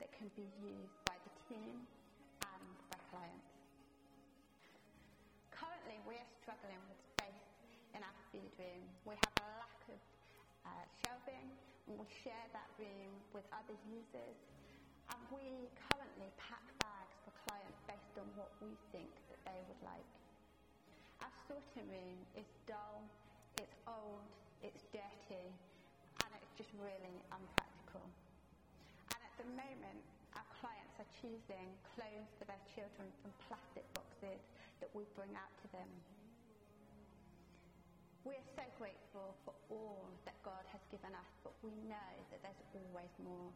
that 0.00 0.10
can 0.12 0.28
be 0.36 0.46
used 0.62 0.98
by 1.06 1.16
the 1.24 1.32
team 1.48 1.86
and 2.42 2.64
by 2.90 2.98
clients 3.10 3.54
Currently, 5.50 5.96
we 6.04 6.18
are 6.18 6.30
struggling 6.42 6.82
with 6.90 6.98
space 7.14 7.46
in 7.94 8.02
our 8.02 8.16
feed 8.32 8.50
room. 8.58 8.84
We 9.06 9.14
have 9.14 9.34
a 9.38 9.48
lack 9.62 9.80
of 9.86 10.00
uh, 10.66 10.84
shelving, 11.00 11.46
and 11.86 11.94
we 11.94 12.06
share 12.24 12.46
that 12.52 12.68
room 12.76 13.12
with 13.32 13.46
other 13.54 13.76
users. 13.86 14.38
And 15.08 15.20
we 15.30 15.70
currently 15.88 16.28
pack 16.40 16.64
bags 16.82 17.14
for 17.22 17.32
clients 17.46 17.78
based 17.86 18.16
on 18.18 18.26
what 18.34 18.50
we 18.60 18.74
think 18.90 19.12
that 19.30 19.40
they 19.46 19.60
would 19.70 19.82
like. 19.86 20.10
Our 21.22 21.32
sorting 21.46 21.86
room 21.86 22.18
is 22.34 22.48
dull, 22.66 23.06
it's 23.56 23.76
old, 23.86 24.26
it's 24.60 24.82
dirty, 24.90 25.46
and 26.24 26.30
it's 26.34 26.52
just 26.58 26.72
really 26.82 27.16
unpractical. 27.30 28.02
The 29.44 29.60
moment, 29.60 30.00
our 30.40 30.48
clients 30.56 30.96
are 30.96 31.10
choosing 31.20 31.68
clothes 31.92 32.32
for 32.40 32.48
their 32.48 32.64
children 32.72 33.12
from 33.20 33.28
plastic 33.44 33.84
boxes 33.92 34.40
that 34.80 34.88
we 34.96 35.04
bring 35.12 35.36
out 35.36 35.52
to 35.60 35.68
them. 35.68 35.84
We 38.24 38.40
are 38.40 38.48
so 38.56 38.64
grateful 38.80 39.36
for 39.44 39.52
all 39.68 40.08
that 40.24 40.40
God 40.48 40.64
has 40.72 40.80
given 40.88 41.12
us, 41.12 41.28
but 41.44 41.52
we 41.60 41.76
know 41.84 42.12
that 42.32 42.40
there's 42.40 42.64
always 42.72 43.12
more. 43.20 43.52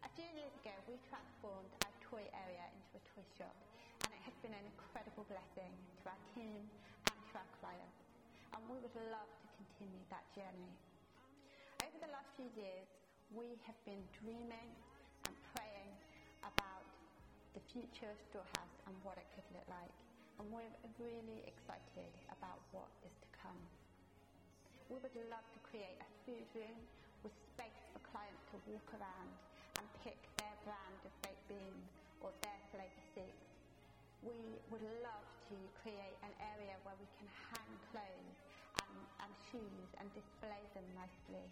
A 0.00 0.10
few 0.16 0.32
years 0.32 0.54
ago, 0.64 0.72
we 0.88 0.96
transformed 1.12 1.68
our 1.84 1.92
toy 2.00 2.24
area 2.32 2.64
into 2.72 2.96
a 2.96 3.02
toy 3.12 3.26
shop, 3.36 3.52
and 4.00 4.16
it 4.16 4.22
has 4.24 4.32
been 4.40 4.56
an 4.56 4.64
incredible 4.64 5.28
blessing 5.28 5.76
to 6.00 6.04
our 6.08 6.22
team 6.32 6.64
and 7.12 7.18
to 7.20 7.32
our 7.36 7.50
clients. 7.60 8.00
And 8.56 8.64
we 8.64 8.80
would 8.80 8.96
love 9.12 9.28
to 9.28 9.48
continue 9.60 10.00
that 10.08 10.24
journey. 10.32 10.72
Over 11.84 12.00
the 12.00 12.08
last 12.16 12.32
few 12.32 12.48
years, 12.56 12.88
we 13.34 13.58
have 13.66 13.78
been 13.82 14.02
dreaming 14.22 14.70
and 15.26 15.34
praying 15.50 15.90
about 16.46 16.86
the 17.58 17.62
future 17.74 18.06
of 18.06 18.18
Storehouse 18.30 18.76
and 18.86 18.94
what 19.02 19.18
it 19.18 19.26
could 19.34 19.46
look 19.50 19.66
like. 19.66 19.90
And 20.38 20.46
we're 20.52 20.70
really 21.00 21.42
excited 21.48 22.12
about 22.30 22.60
what 22.70 22.92
is 23.02 23.14
to 23.24 23.28
come. 23.34 23.58
We 24.92 25.00
would 25.02 25.16
love 25.32 25.42
to 25.42 25.60
create 25.66 25.98
a 25.98 26.08
food 26.22 26.46
room 26.54 26.78
with 27.26 27.34
space 27.56 27.82
for 27.90 27.98
clients 28.06 28.44
to 28.54 28.56
walk 28.70 28.86
around 28.94 29.32
and 29.80 29.86
pick 30.06 30.20
their 30.38 30.54
brand 30.62 31.00
of 31.02 31.10
baked 31.26 31.42
beans 31.50 31.90
or 32.22 32.30
their 32.46 32.60
flavour 32.70 33.04
soup. 33.16 33.38
We 34.22 34.38
would 34.70 34.86
love 35.02 35.26
to 35.50 35.56
create 35.82 36.16
an 36.22 36.34
area 36.38 36.78
where 36.86 36.94
we 37.02 37.08
can 37.18 37.28
hang 37.50 37.72
clothes 37.90 38.38
and, 38.86 38.94
and 39.26 39.32
shoes 39.50 39.90
and 39.98 40.06
display 40.14 40.62
them 40.78 40.86
nicely. 40.94 41.46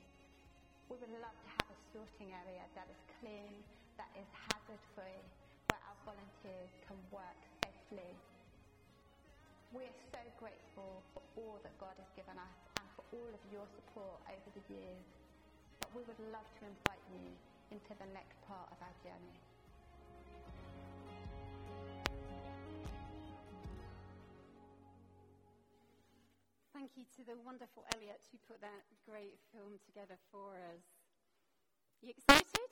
We 0.92 1.00
would 1.00 1.16
love 1.16 1.32
to 1.32 1.48
have 1.48 1.68
a 1.72 1.78
sorting 1.96 2.28
area 2.28 2.60
that 2.76 2.84
is 2.92 3.00
clean, 3.16 3.64
that 3.96 4.12
is 4.20 4.28
hazard 4.36 4.82
free, 4.92 5.20
where 5.72 5.82
our 5.88 5.96
volunteers 6.04 6.72
can 6.84 7.00
work 7.08 7.40
safely. 7.64 8.12
We 9.72 9.88
are 9.88 9.98
so 10.12 10.20
grateful 10.36 11.00
for 11.16 11.24
all 11.40 11.56
that 11.64 11.72
God 11.80 11.96
has 11.96 12.10
given 12.12 12.36
us 12.36 12.58
and 12.76 12.86
for 13.00 13.04
all 13.16 13.30
of 13.32 13.42
your 13.48 13.64
support 13.72 14.20
over 14.28 14.48
the 14.52 14.64
years. 14.68 15.04
But 15.80 15.88
we 15.96 16.04
would 16.04 16.20
love 16.28 16.46
to 16.60 16.62
invite 16.68 17.04
you 17.16 17.32
into 17.72 17.92
the 17.96 18.08
next 18.12 18.36
part 18.44 18.68
of 18.68 18.76
our 18.84 18.94
journey. 19.00 19.53
Thank 26.74 26.98
you 26.98 27.06
to 27.14 27.22
the 27.22 27.38
wonderful 27.38 27.86
Elliot 27.94 28.18
who 28.34 28.38
put 28.50 28.60
that 28.60 28.82
great 29.06 29.38
film 29.54 29.78
together 29.86 30.18
for 30.34 30.58
us. 30.58 30.82
You 32.02 32.10
excited? 32.10 32.70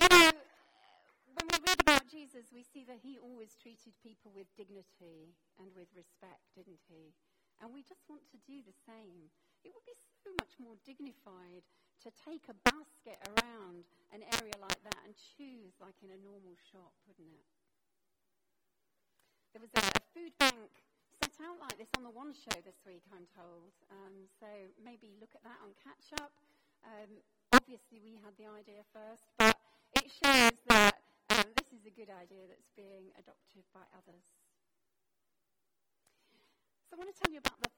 You 0.00 0.08
know, 0.08 0.32
when 0.32 1.46
we 1.52 1.56
read 1.60 1.80
about 1.84 2.08
Jesus, 2.08 2.48
we 2.56 2.64
see 2.64 2.88
that 2.88 3.04
he 3.04 3.20
always 3.20 3.52
treated 3.60 3.92
people 4.00 4.32
with 4.32 4.48
dignity 4.56 5.36
and 5.60 5.68
with 5.76 5.92
respect, 5.92 6.48
didn't 6.56 6.80
he? 6.88 7.12
And 7.60 7.68
we 7.68 7.84
just 7.84 8.08
want 8.08 8.24
to 8.32 8.40
do 8.48 8.64
the 8.64 8.74
same. 8.88 9.28
It 9.62 9.70
would 9.74 9.86
be 9.86 9.98
so 10.22 10.30
much 10.38 10.54
more 10.58 10.74
dignified 10.82 11.62
to 12.02 12.10
take 12.26 12.50
a 12.50 12.56
basket 12.66 13.18
around 13.30 13.86
an 14.10 14.26
area 14.38 14.58
like 14.58 14.80
that 14.82 15.00
and 15.06 15.14
choose 15.14 15.78
like 15.78 15.94
in 16.02 16.10
a 16.10 16.18
normal 16.18 16.58
shop, 16.70 16.92
wouldn't 17.06 17.30
it? 17.30 17.46
There 19.54 19.62
was 19.62 19.70
a, 19.78 19.84
a 19.86 20.02
food 20.10 20.34
bank 20.42 20.82
set 21.22 21.34
out 21.46 21.60
like 21.62 21.78
this 21.78 21.92
on 21.94 22.02
the 22.02 22.10
One 22.10 22.34
Show 22.34 22.58
this 22.66 22.82
week, 22.82 23.06
I'm 23.14 23.28
told. 23.30 23.70
Um, 23.92 24.26
so 24.40 24.48
maybe 24.82 25.14
look 25.22 25.30
at 25.38 25.44
that 25.46 25.62
on 25.62 25.76
catch 25.78 26.10
up. 26.18 26.34
Um, 26.82 27.22
obviously, 27.54 28.02
we 28.02 28.18
had 28.18 28.34
the 28.34 28.50
idea 28.50 28.82
first, 28.90 29.22
but 29.38 29.54
it 29.94 30.10
shows 30.10 30.58
that 30.72 30.98
um, 31.30 31.46
this 31.54 31.70
is 31.70 31.86
a 31.86 31.94
good 31.94 32.10
idea 32.10 32.50
that's 32.50 32.72
being 32.74 33.14
adopted 33.14 33.62
by 33.70 33.86
others. 33.94 34.26
So 36.90 36.96
I 36.96 37.00
want 37.00 37.08
to 37.08 37.16
tell 37.16 37.32
you 37.32 37.40
about 37.40 37.56
the 37.62 37.71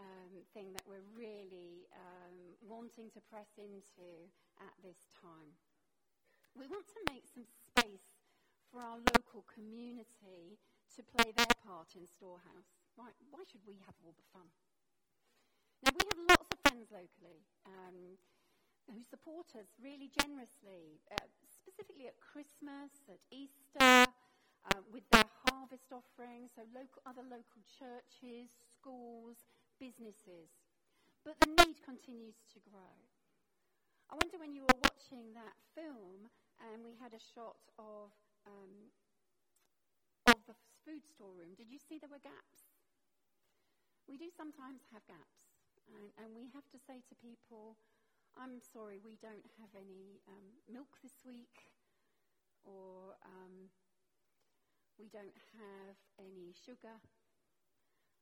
um, 0.00 0.44
thing 0.52 0.72
that 0.72 0.84
we're 0.84 1.04
really 1.16 1.88
um, 1.96 2.36
wanting 2.60 3.10
to 3.12 3.20
press 3.28 3.48
into 3.56 4.28
at 4.60 4.74
this 4.84 5.08
time. 5.16 5.56
We 6.56 6.68
want 6.68 6.88
to 6.88 7.00
make 7.12 7.28
some 7.28 7.44
space 7.44 8.16
for 8.72 8.80
our 8.80 8.96
local 8.96 9.44
community 9.48 10.56
to 10.96 11.00
play 11.04 11.32
their 11.36 11.52
part 11.60 11.92
in 11.96 12.08
Storehouse. 12.08 12.72
Why, 12.96 13.12
why 13.28 13.44
should 13.44 13.64
we 13.68 13.76
have 13.84 13.96
all 14.00 14.16
the 14.16 14.28
fun? 14.32 14.48
Now, 15.84 15.92
we 15.92 16.04
have 16.08 16.20
lots 16.32 16.48
of 16.48 16.58
friends 16.64 16.88
locally 16.88 17.44
um, 17.68 18.16
who 18.88 19.04
support 19.04 19.52
us 19.52 19.68
really 19.76 20.08
generously, 20.08 21.04
uh, 21.12 21.28
specifically 21.44 22.08
at 22.08 22.16
Christmas, 22.16 23.04
at 23.12 23.20
Easter, 23.28 24.08
uh, 24.72 24.80
with 24.88 25.04
their 25.12 25.28
harvest 25.46 25.92
offerings, 25.92 26.56
so 26.56 26.64
local, 26.72 27.04
other 27.04 27.22
local 27.22 27.60
churches, 27.68 28.48
schools, 28.72 29.36
businesses. 29.78 30.50
But 31.24 31.38
the 31.40 31.50
need 31.58 31.82
continues 31.82 32.38
to 32.54 32.58
grow. 32.70 32.94
I 34.10 34.14
wonder 34.14 34.38
when 34.38 34.54
you 34.54 34.62
were 34.62 34.78
watching 34.86 35.34
that 35.34 35.58
film 35.74 36.30
and 36.62 36.86
we 36.86 36.94
had 36.94 37.12
a 37.12 37.20
shot 37.34 37.58
of, 37.78 38.14
um, 38.46 38.94
of 40.30 40.38
the 40.46 40.54
food 40.86 41.02
storeroom, 41.02 41.58
did 41.58 41.66
you 41.66 41.82
see 41.82 41.98
there 41.98 42.10
were 42.10 42.22
gaps? 42.22 42.70
We 44.06 44.14
do 44.14 44.30
sometimes 44.30 44.86
have 44.94 45.02
gaps, 45.10 45.50
and, 45.90 46.14
and 46.22 46.30
we 46.30 46.46
have 46.54 46.70
to 46.70 46.78
say 46.78 47.02
to 47.10 47.14
people, 47.18 47.74
I'm 48.38 48.62
sorry, 48.62 49.02
we 49.02 49.18
don't 49.18 49.50
have 49.58 49.74
any 49.74 50.22
um, 50.30 50.46
milk 50.70 51.02
this 51.02 51.26
week, 51.26 51.74
or 52.62 53.18
um, 53.26 53.74
we 54.94 55.10
don't 55.10 55.34
have 55.58 55.98
any 56.22 56.54
sugar. 56.54 57.02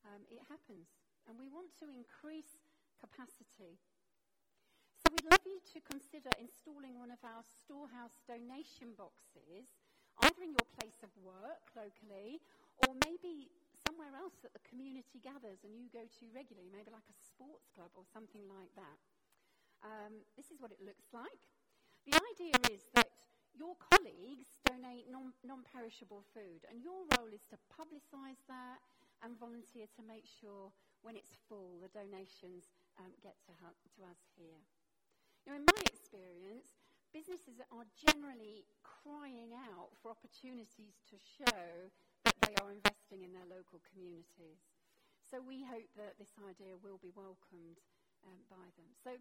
Um, 0.08 0.24
it 0.32 0.40
happens, 0.48 0.88
and 1.28 1.38
we 1.40 1.48
want 1.48 1.72
to 1.80 1.88
increase 1.88 2.60
capacity. 3.00 3.80
So 5.00 5.12
we'd 5.12 5.28
love 5.28 5.44
you 5.44 5.60
to 5.76 5.78
consider 5.84 6.32
installing 6.40 6.96
one 6.96 7.12
of 7.12 7.20
our 7.20 7.44
storehouse 7.44 8.24
donation 8.24 8.96
boxes, 8.96 9.68
either 10.24 10.40
in 10.40 10.56
your 10.56 10.68
place 10.80 11.00
of 11.04 11.12
work 11.20 11.64
locally, 11.76 12.40
or 12.84 12.96
maybe 13.04 13.52
somewhere 13.84 14.16
else 14.16 14.40
that 14.40 14.56
the 14.56 14.64
community 14.64 15.20
gathers 15.20 15.60
and 15.62 15.76
you 15.76 15.92
go 15.92 16.08
to 16.08 16.24
regularly, 16.32 16.72
maybe 16.72 16.88
like 16.88 17.04
a 17.06 17.16
sports 17.20 17.68
club 17.76 17.92
or 17.92 18.08
something 18.08 18.48
like 18.48 18.72
that. 18.80 18.98
Um, 19.84 20.24
this 20.40 20.48
is 20.48 20.56
what 20.56 20.72
it 20.72 20.80
looks 20.80 21.12
like. 21.12 21.52
The 22.08 22.16
idea 22.16 22.56
is 22.72 22.88
that 22.96 23.12
your 23.52 23.76
colleagues 23.76 24.56
donate 24.64 25.06
non, 25.12 25.36
non-perishable 25.44 26.24
food, 26.32 26.64
and 26.68 26.80
your 26.80 27.04
role 27.16 27.28
is 27.28 27.44
to 27.52 27.56
publicise 27.68 28.40
that 28.48 28.80
and 29.22 29.36
volunteer 29.36 29.84
to 29.94 30.02
make 30.02 30.24
sure 30.24 30.72
when 31.04 31.20
it's 31.20 31.36
full, 31.46 31.76
the 31.84 31.92
donations 31.92 32.72
um, 32.96 33.12
get 33.20 33.36
to, 33.44 33.52
to 33.52 34.00
us 34.08 34.20
here. 34.40 34.64
Now, 35.44 35.60
in 35.60 35.68
my 35.68 35.82
experience, 35.84 36.80
businesses 37.12 37.60
are 37.68 37.84
generally 37.92 38.64
crying 38.80 39.52
out 39.52 39.92
for 40.00 40.08
opportunities 40.08 40.96
to 41.12 41.20
show 41.20 41.92
that 42.24 42.36
they 42.48 42.56
are 42.56 42.72
investing 42.72 43.20
in 43.20 43.36
their 43.36 43.44
local 43.44 43.84
communities. 43.84 44.64
So 45.20 45.44
we 45.44 45.60
hope 45.60 45.92
that 46.00 46.16
this 46.16 46.32
idea 46.40 46.80
will 46.80 46.96
be 47.04 47.12
welcomed 47.12 47.84
um, 48.24 48.40
by 48.48 48.64
them. 48.80 48.88
So 49.04 49.12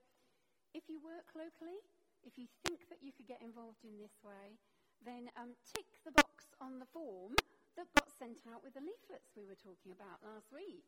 if 0.71 0.87
you 0.87 1.03
work 1.03 1.35
locally, 1.35 1.83
if 2.23 2.39
you 2.39 2.47
think 2.63 2.87
that 2.87 3.03
you 3.03 3.11
could 3.11 3.27
get 3.27 3.43
involved 3.43 3.83
in 3.83 3.99
this 3.99 4.15
way, 4.23 4.55
then 5.03 5.27
um, 5.35 5.51
tick 5.67 5.99
the 6.07 6.15
box 6.15 6.55
on 6.63 6.79
the 6.79 6.87
form 6.95 7.35
that 7.75 7.91
got 7.99 8.07
sent 8.15 8.39
out 8.47 8.63
with 8.63 8.71
the 8.71 8.83
leaflets 8.83 9.35
we 9.35 9.43
were 9.43 9.59
talking 9.59 9.91
about 9.91 10.23
last 10.23 10.47
week. 10.55 10.87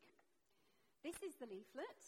This 1.06 1.22
is 1.22 1.38
the 1.38 1.46
leaflet. 1.46 2.02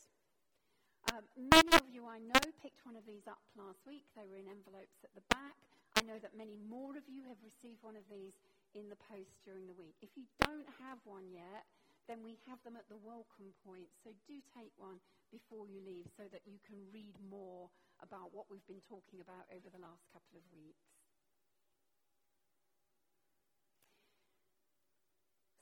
Um, 1.15 1.23
many 1.39 1.71
of 1.79 1.87
you 1.87 2.11
I 2.11 2.19
know 2.19 2.43
picked 2.59 2.83
one 2.83 2.99
of 2.99 3.07
these 3.07 3.31
up 3.31 3.39
last 3.55 3.87
week. 3.87 4.03
They 4.19 4.27
were 4.27 4.43
in 4.43 4.51
envelopes 4.51 4.99
at 5.07 5.15
the 5.15 5.23
back. 5.31 5.55
I 5.95 6.03
know 6.03 6.19
that 6.19 6.35
many 6.35 6.59
more 6.59 6.99
of 6.99 7.07
you 7.07 7.23
have 7.31 7.39
received 7.47 7.79
one 7.87 7.95
of 7.95 8.03
these 8.11 8.35
in 8.75 8.91
the 8.91 8.99
post 9.07 9.39
during 9.47 9.71
the 9.71 9.79
week. 9.79 9.95
If 10.03 10.19
you 10.19 10.27
don't 10.43 10.67
have 10.83 10.99
one 11.07 11.31
yet, 11.31 11.63
then 12.11 12.27
we 12.27 12.43
have 12.51 12.59
them 12.67 12.75
at 12.75 12.91
the 12.91 12.99
welcome 12.99 13.55
point. 13.63 13.87
So 14.03 14.11
do 14.27 14.43
take 14.51 14.75
one 14.75 14.99
before 15.31 15.71
you 15.71 15.79
leave 15.79 16.11
so 16.19 16.27
that 16.35 16.43
you 16.43 16.59
can 16.67 16.83
read 16.91 17.15
more 17.23 17.71
about 18.03 18.35
what 18.35 18.51
we've 18.51 18.67
been 18.67 18.83
talking 18.83 19.23
about 19.23 19.47
over 19.55 19.71
the 19.71 19.79
last 19.79 20.11
couple 20.11 20.35
of 20.35 20.43
weeks. 20.51 20.91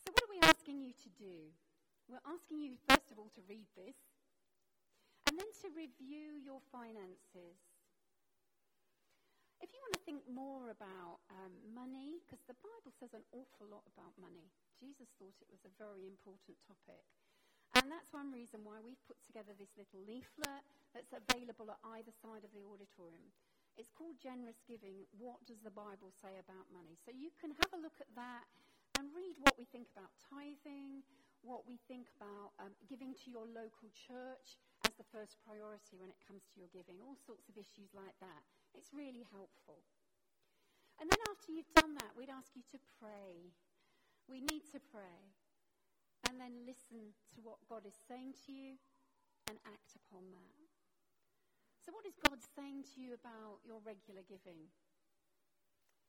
So, 0.01 0.17
what 0.17 0.25
are 0.25 0.33
we 0.33 0.41
asking 0.41 0.81
you 0.81 0.97
to 1.05 1.11
do? 1.21 1.53
We're 2.07 2.23
asking 2.23 2.63
you, 2.63 2.79
first 2.87 3.11
of 3.11 3.19
all, 3.19 3.31
to 3.35 3.43
read 3.51 3.67
this 3.75 3.99
And 5.27 5.35
then 5.35 5.51
to 5.63 5.69
review 5.75 6.39
your 6.39 6.63
finances. 6.71 7.59
If 9.59 9.73
you 9.73 9.81
want 9.83 9.97
to 9.99 10.05
think 10.07 10.23
more 10.31 10.71
about 10.71 11.25
um, 11.33 11.55
money, 11.75 12.23
because 12.23 12.45
the 12.47 12.59
Bible 12.61 12.93
says 12.95 13.17
an 13.17 13.27
awful 13.35 13.67
lot 13.67 13.83
about 13.91 14.15
money, 14.21 14.53
Jesus 14.79 15.09
thought 15.17 15.35
it 15.41 15.51
was 15.51 15.65
a 15.65 15.73
very 15.81 16.07
important 16.07 16.55
topic. 16.69 17.03
And 17.75 17.91
that's 17.91 18.13
one 18.15 18.31
reason 18.31 18.63
why 18.63 18.79
we've 18.81 19.01
put 19.09 19.19
together 19.27 19.53
this 19.57 19.73
little 19.75 20.01
leaflet 20.07 20.65
that's 20.95 21.13
available 21.13 21.69
at 21.73 21.81
either 21.99 22.15
side 22.23 22.45
of 22.47 22.53
the 22.55 22.65
auditorium. 22.65 23.33
It's 23.77 23.93
called 23.93 24.17
Generous 24.23 24.65
Giving. 24.65 25.05
What 25.21 25.45
does 25.45 25.61
the 25.61 25.75
Bible 25.75 26.09
say 26.09 26.41
about 26.41 26.73
money? 26.73 26.97
So 26.97 27.13
you 27.13 27.29
can 27.37 27.53
have 27.53 27.73
a 27.77 27.83
look 27.83 28.01
at 28.01 28.09
that 28.17 28.49
and 28.97 29.13
read 29.13 29.37
what 29.45 29.61
we 29.61 29.69
think 29.69 29.93
about 29.93 30.09
tithing, 30.33 31.05
what 31.47 31.63
we 31.63 31.79
think 31.87 32.11
about 32.19 32.51
um, 32.59 32.75
giving 32.91 33.15
to 33.15 33.31
your 33.31 33.47
local 33.47 33.87
church 33.95 34.59
as 34.83 34.93
the 34.99 35.07
first 35.15 35.39
priority 35.47 35.95
when 35.95 36.11
it 36.11 36.19
comes 36.27 36.43
to 36.51 36.59
your 36.59 36.69
giving, 36.75 36.99
all 36.99 37.15
sorts 37.15 37.47
of 37.47 37.55
issues 37.55 37.95
like 37.95 38.19
that. 38.19 38.43
It's 38.75 38.91
really 38.91 39.23
helpful. 39.31 39.87
And 40.99 41.07
then 41.07 41.23
after 41.31 41.55
you've 41.55 41.71
done 41.79 41.95
that, 42.03 42.19
we'd 42.19 42.35
ask 42.35 42.51
you 42.59 42.67
to 42.75 42.79
pray. 42.99 43.55
We 44.27 44.43
need 44.43 44.67
to 44.75 44.83
pray. 44.83 45.31
And 46.27 46.43
then 46.43 46.67
listen 46.67 47.15
to 47.31 47.39
what 47.47 47.63
God 47.71 47.87
is 47.87 47.95
saying 48.11 48.35
to 48.45 48.51
you 48.51 48.75
and 49.47 49.63
act 49.63 49.95
upon 49.95 50.27
that. 50.35 50.59
So, 51.79 51.95
what 51.95 52.03
is 52.03 52.19
God 52.19 52.43
saying 52.43 52.83
to 52.91 52.97
you 52.99 53.15
about 53.15 53.63
your 53.63 53.79
regular 53.87 54.27
giving? 54.27 54.67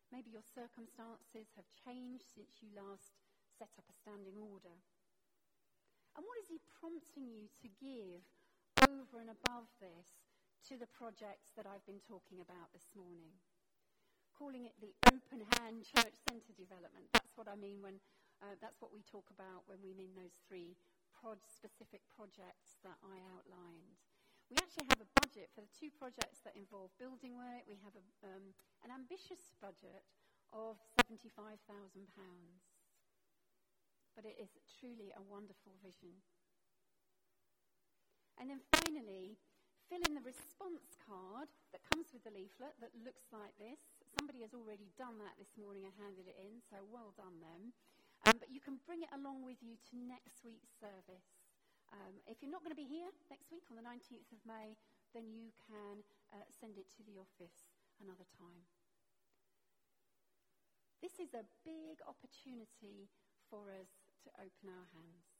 Maybe 0.09 0.33
your 0.33 0.41
circumstances 0.41 1.53
have 1.53 1.69
changed 1.77 2.25
since 2.33 2.57
you 2.65 2.73
last 2.73 3.13
set 3.59 3.69
up 3.77 3.85
a 3.85 3.93
standing 3.93 4.41
order. 4.41 4.73
And 6.17 6.25
what 6.25 6.41
is 6.41 6.49
He 6.49 6.57
prompting 6.81 7.29
you 7.29 7.45
to 7.61 7.69
give 7.77 8.25
over 8.89 9.21
and 9.21 9.29
above 9.29 9.69
this 9.77 10.25
to 10.65 10.73
the 10.73 10.89
projects 10.89 11.53
that 11.53 11.69
I've 11.69 11.85
been 11.85 12.01
talking 12.01 12.41
about 12.41 12.73
this 12.73 12.89
morning? 12.97 13.37
Calling 14.33 14.65
it 14.65 14.73
the 14.81 14.97
open 15.13 15.45
hand 15.61 15.85
church 15.85 16.17
centre 16.25 16.57
development. 16.57 17.13
That's 17.13 17.37
what 17.37 17.45
I 17.45 17.53
mean 17.53 17.85
when, 17.85 18.01
uh, 18.41 18.57
that's 18.57 18.81
what 18.81 18.89
we 18.89 19.05
talk 19.05 19.29
about 19.29 19.69
when 19.69 19.77
we 19.85 19.93
mean 19.93 20.17
those 20.17 20.41
three 20.49 20.73
prod 21.13 21.37
specific 21.45 22.01
projects 22.09 22.81
that 22.81 22.97
I 23.05 23.21
outlined. 23.37 24.01
We 24.49 24.57
actually 24.57 24.89
have 24.89 25.05
a 25.05 25.13
budget 25.21 25.53
for 25.53 25.61
the 25.61 25.69
two 25.69 25.93
projects 25.93 26.41
that 26.49 26.57
involve 26.57 26.89
building 26.97 27.37
work. 27.37 27.61
We 27.69 27.77
have 27.85 27.93
a, 27.93 28.05
um, 28.25 28.57
an 28.81 28.89
ambitious 28.89 29.53
budget 29.61 30.01
of 30.49 30.81
£75,000. 30.97 31.61
But 34.17 34.25
it 34.25 34.41
is 34.41 34.49
truly 34.81 35.13
a 35.13 35.21
wonderful 35.21 35.77
vision. 35.77 36.25
And 38.41 38.49
then 38.49 38.65
finally, 38.81 39.37
fill 39.85 40.01
in 40.09 40.17
the 40.17 40.25
response 40.25 40.97
card 41.05 41.53
that 41.69 41.85
comes 41.93 42.09
with 42.09 42.25
the 42.25 42.33
leaflet 42.33 42.73
that 42.81 42.97
looks 43.05 43.29
like 43.29 43.53
this. 43.61 43.77
Somebody 44.17 44.41
has 44.41 44.57
already 44.57 44.89
done 44.97 45.21
that 45.21 45.37
this 45.37 45.53
morning 45.53 45.85
and 45.85 45.93
handed 46.01 46.25
it 46.25 46.37
in, 46.41 46.65
so 46.65 46.81
well 46.89 47.13
done 47.13 47.37
them. 47.45 47.77
Um, 48.25 48.41
but 48.41 48.49
you 48.49 48.57
can 48.57 48.81
bring 48.89 49.05
it 49.05 49.13
along 49.13 49.45
with 49.45 49.61
you 49.61 49.77
to 49.93 49.95
next 50.01 50.41
week's 50.41 50.73
service. 50.81 51.29
Um, 51.93 52.17
if 52.25 52.41
you're 52.41 52.51
not 52.51 52.65
going 52.65 52.73
to 52.73 52.79
be 52.79 52.89
here 52.89 53.13
next 53.29 53.53
week 53.53 53.69
on 53.69 53.77
the 53.77 53.85
19th 53.85 54.33
of 54.33 54.41
May, 54.43 54.75
then 55.13 55.29
you 55.29 55.53
can 55.69 56.01
uh, 56.33 56.41
send 56.49 56.81
it 56.81 56.89
to 56.97 57.05
the 57.05 57.21
office 57.21 57.69
another 58.01 58.25
time. 58.33 58.65
This 60.99 61.21
is 61.21 61.37
a 61.37 61.45
big 61.61 62.01
opportunity 62.03 63.07
for 63.47 63.71
us 63.71 64.06
to 64.27 64.43
open 64.43 64.67
our 64.67 64.87
hands. 64.91 65.31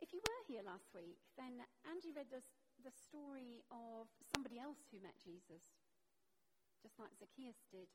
If 0.00 0.16
you 0.16 0.24
were 0.24 0.42
here 0.48 0.64
last 0.64 0.88
week, 0.96 1.20
then 1.36 1.60
Andy 1.84 2.16
read 2.16 2.32
us 2.32 2.48
the 2.80 2.92
story 2.92 3.60
of 3.68 4.08
somebody 4.32 4.56
else 4.56 4.88
who 4.88 5.04
met 5.04 5.20
Jesus, 5.20 5.84
just 6.80 6.96
like 6.96 7.12
Zacchaeus 7.20 7.60
did. 7.68 7.92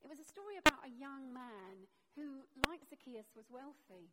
It 0.00 0.08
was 0.08 0.20
a 0.20 0.24
story 0.24 0.56
about 0.56 0.84
a 0.84 0.92
young 0.92 1.32
man 1.32 1.88
who, 2.16 2.44
like 2.68 2.84
Zacchaeus, 2.88 3.32
was 3.36 3.52
wealthy. 3.52 4.12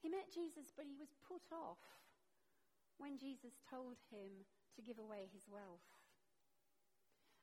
He 0.00 0.12
met 0.12 0.32
Jesus, 0.32 0.72
but 0.72 0.88
he 0.88 0.96
was 0.96 1.12
put 1.24 1.44
off 1.52 1.80
when 2.96 3.20
Jesus 3.20 3.60
told 3.68 4.00
him 4.12 4.44
to 4.76 4.84
give 4.84 4.98
away 4.98 5.28
his 5.32 5.48
wealth. 5.48 5.84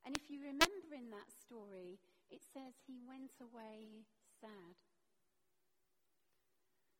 And 0.05 0.17
if 0.17 0.29
you 0.29 0.41
remember 0.41 0.93
in 0.93 1.13
that 1.13 1.29
story, 1.29 2.01
it 2.29 2.45
says 2.45 2.77
he 2.85 3.01
went 3.01 3.33
away 3.41 4.05
sad. 4.39 4.77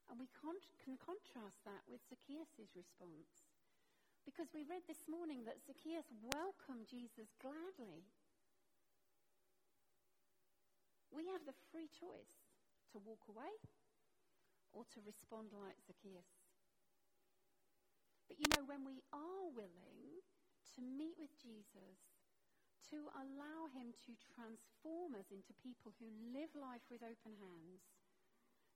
And 0.10 0.18
we 0.18 0.26
con- 0.34 0.66
can 0.82 0.98
contrast 0.98 1.62
that 1.70 1.86
with 1.86 2.02
Zacchaeus' 2.10 2.74
response. 2.74 3.46
Because 4.26 4.50
we 4.54 4.66
read 4.66 4.86
this 4.90 5.06
morning 5.06 5.46
that 5.46 5.62
Zacchaeus 5.62 6.10
welcomed 6.34 6.90
Jesus 6.90 7.30
gladly. 7.38 8.10
We 11.14 11.30
have 11.30 11.46
the 11.46 11.58
free 11.70 11.90
choice 11.90 12.50
to 12.94 13.02
walk 13.02 13.26
away 13.30 13.54
or 14.74 14.86
to 14.94 15.00
respond 15.06 15.54
like 15.54 15.78
Zacchaeus. 15.86 16.30
But 18.30 18.38
you 18.38 18.46
know, 18.54 18.66
when 18.66 18.86
we 18.86 19.02
are 19.14 19.46
willing 19.50 20.22
to 20.78 20.82
meet 20.82 21.18
with 21.18 21.34
Jesus, 21.42 22.09
to 22.90 23.12
allow 23.14 23.68
him 23.76 23.92
to 24.08 24.12
transform 24.34 25.14
us 25.20 25.30
into 25.30 25.52
people 25.60 25.92
who 26.00 26.08
live 26.32 26.50
life 26.56 26.84
with 26.88 27.04
open 27.04 27.36
hands, 27.38 27.84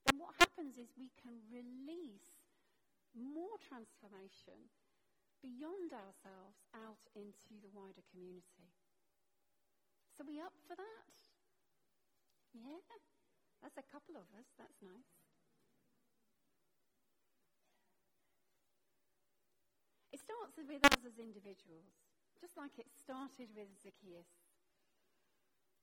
then 0.04 0.20
what 0.20 0.36
happens 0.36 0.76
is 0.76 0.92
we 0.94 1.10
can 1.16 1.40
release 1.48 2.44
more 3.16 3.56
transformation 3.62 4.68
beyond 5.40 5.92
ourselves 5.92 6.60
out 6.76 7.04
into 7.16 7.56
the 7.60 7.72
wider 7.72 8.04
community. 8.12 8.68
So 10.16 10.22
we 10.24 10.40
up 10.40 10.54
for 10.68 10.76
that? 10.76 11.12
Yeah? 12.54 12.80
That's 13.64 13.80
a 13.80 13.86
couple 13.88 14.20
of 14.20 14.28
us. 14.36 14.48
That's 14.60 14.78
nice. 14.84 15.24
It 20.12 20.20
starts 20.22 20.54
with 20.54 20.84
us 20.84 21.02
as 21.02 21.18
individuals, 21.18 22.03
just 22.40 22.56
like 22.56 22.78
it 22.78 22.90
started 22.90 23.50
with 23.54 23.70
Zacchaeus. 23.80 24.30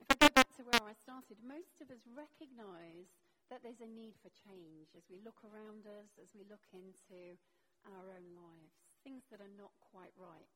If 0.02 0.10
I 0.10 0.18
go 0.18 0.30
back 0.34 0.50
to 0.58 0.66
where 0.66 0.82
I 0.82 0.98
started, 0.98 1.38
most 1.46 1.80
of 1.80 1.94
us 1.94 2.02
recognize 2.10 3.14
that 3.54 3.62
there's 3.62 3.84
a 3.84 3.90
need 3.90 4.16
for 4.18 4.32
change 4.34 4.96
as 4.96 5.06
we 5.12 5.22
look 5.22 5.44
around 5.44 5.86
us, 5.86 6.18
as 6.18 6.32
we 6.34 6.48
look 6.48 6.64
into 6.74 7.38
our 7.86 8.10
own 8.10 8.28
lives, 8.34 8.80
things 9.04 9.28
that 9.30 9.44
are 9.44 9.56
not 9.60 9.76
quite 9.94 10.16
right. 10.18 10.50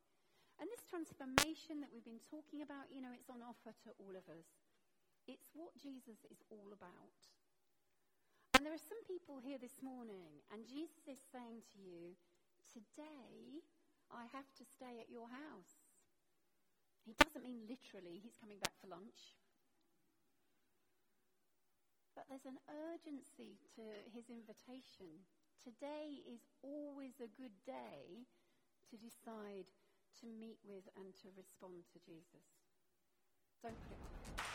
And 0.57 0.71
this 0.71 0.87
transformation 0.87 1.83
that 1.83 1.91
we've 1.91 2.07
been 2.07 2.23
talking 2.23 2.63
about, 2.63 2.87
you 2.87 3.03
know, 3.03 3.11
it's 3.11 3.27
on 3.27 3.43
offer 3.43 3.75
to 3.85 3.91
all 3.99 4.15
of 4.15 4.25
us. 4.31 4.47
It's 5.27 5.51
what 5.51 5.75
Jesus 5.75 6.23
is 6.31 6.39
all 6.47 6.71
about. 6.71 7.19
And 8.55 8.63
there 8.63 8.71
are 8.71 8.89
some 8.89 9.03
people 9.03 9.43
here 9.43 9.59
this 9.59 9.83
morning, 9.83 10.39
and 10.47 10.63
Jesus 10.63 11.03
is 11.11 11.19
saying 11.19 11.67
to 11.75 11.77
you, 11.83 12.15
today 12.71 13.59
I 14.07 14.31
have 14.31 14.47
to 14.55 14.63
stay 14.63 15.03
at 15.03 15.11
your 15.11 15.27
house. 15.27 15.84
He 17.05 17.13
doesn't 17.13 17.45
mean 17.45 17.69
literally 17.69 18.17
he's 18.17 18.35
coming 18.41 18.57
back 18.57 18.73
for 18.81 18.89
lunch. 18.89 19.37
But 22.17 22.25
there's 22.27 22.49
an 22.49 22.57
urgency 22.65 23.61
to 23.77 23.83
his 24.09 24.25
invitation. 24.33 25.29
Today 25.61 26.25
is 26.25 26.41
always 26.65 27.21
a 27.21 27.29
good 27.37 27.53
day 27.65 28.25
to 28.89 28.97
decide 28.97 29.69
to 30.21 30.25
meet 30.25 30.57
with 30.65 30.89
and 30.97 31.13
to 31.21 31.29
respond 31.37 31.85
to 31.93 31.99
Jesus. 32.01 32.65
Don't 33.61 33.77
put 33.85 34.01
it. 34.01 34.54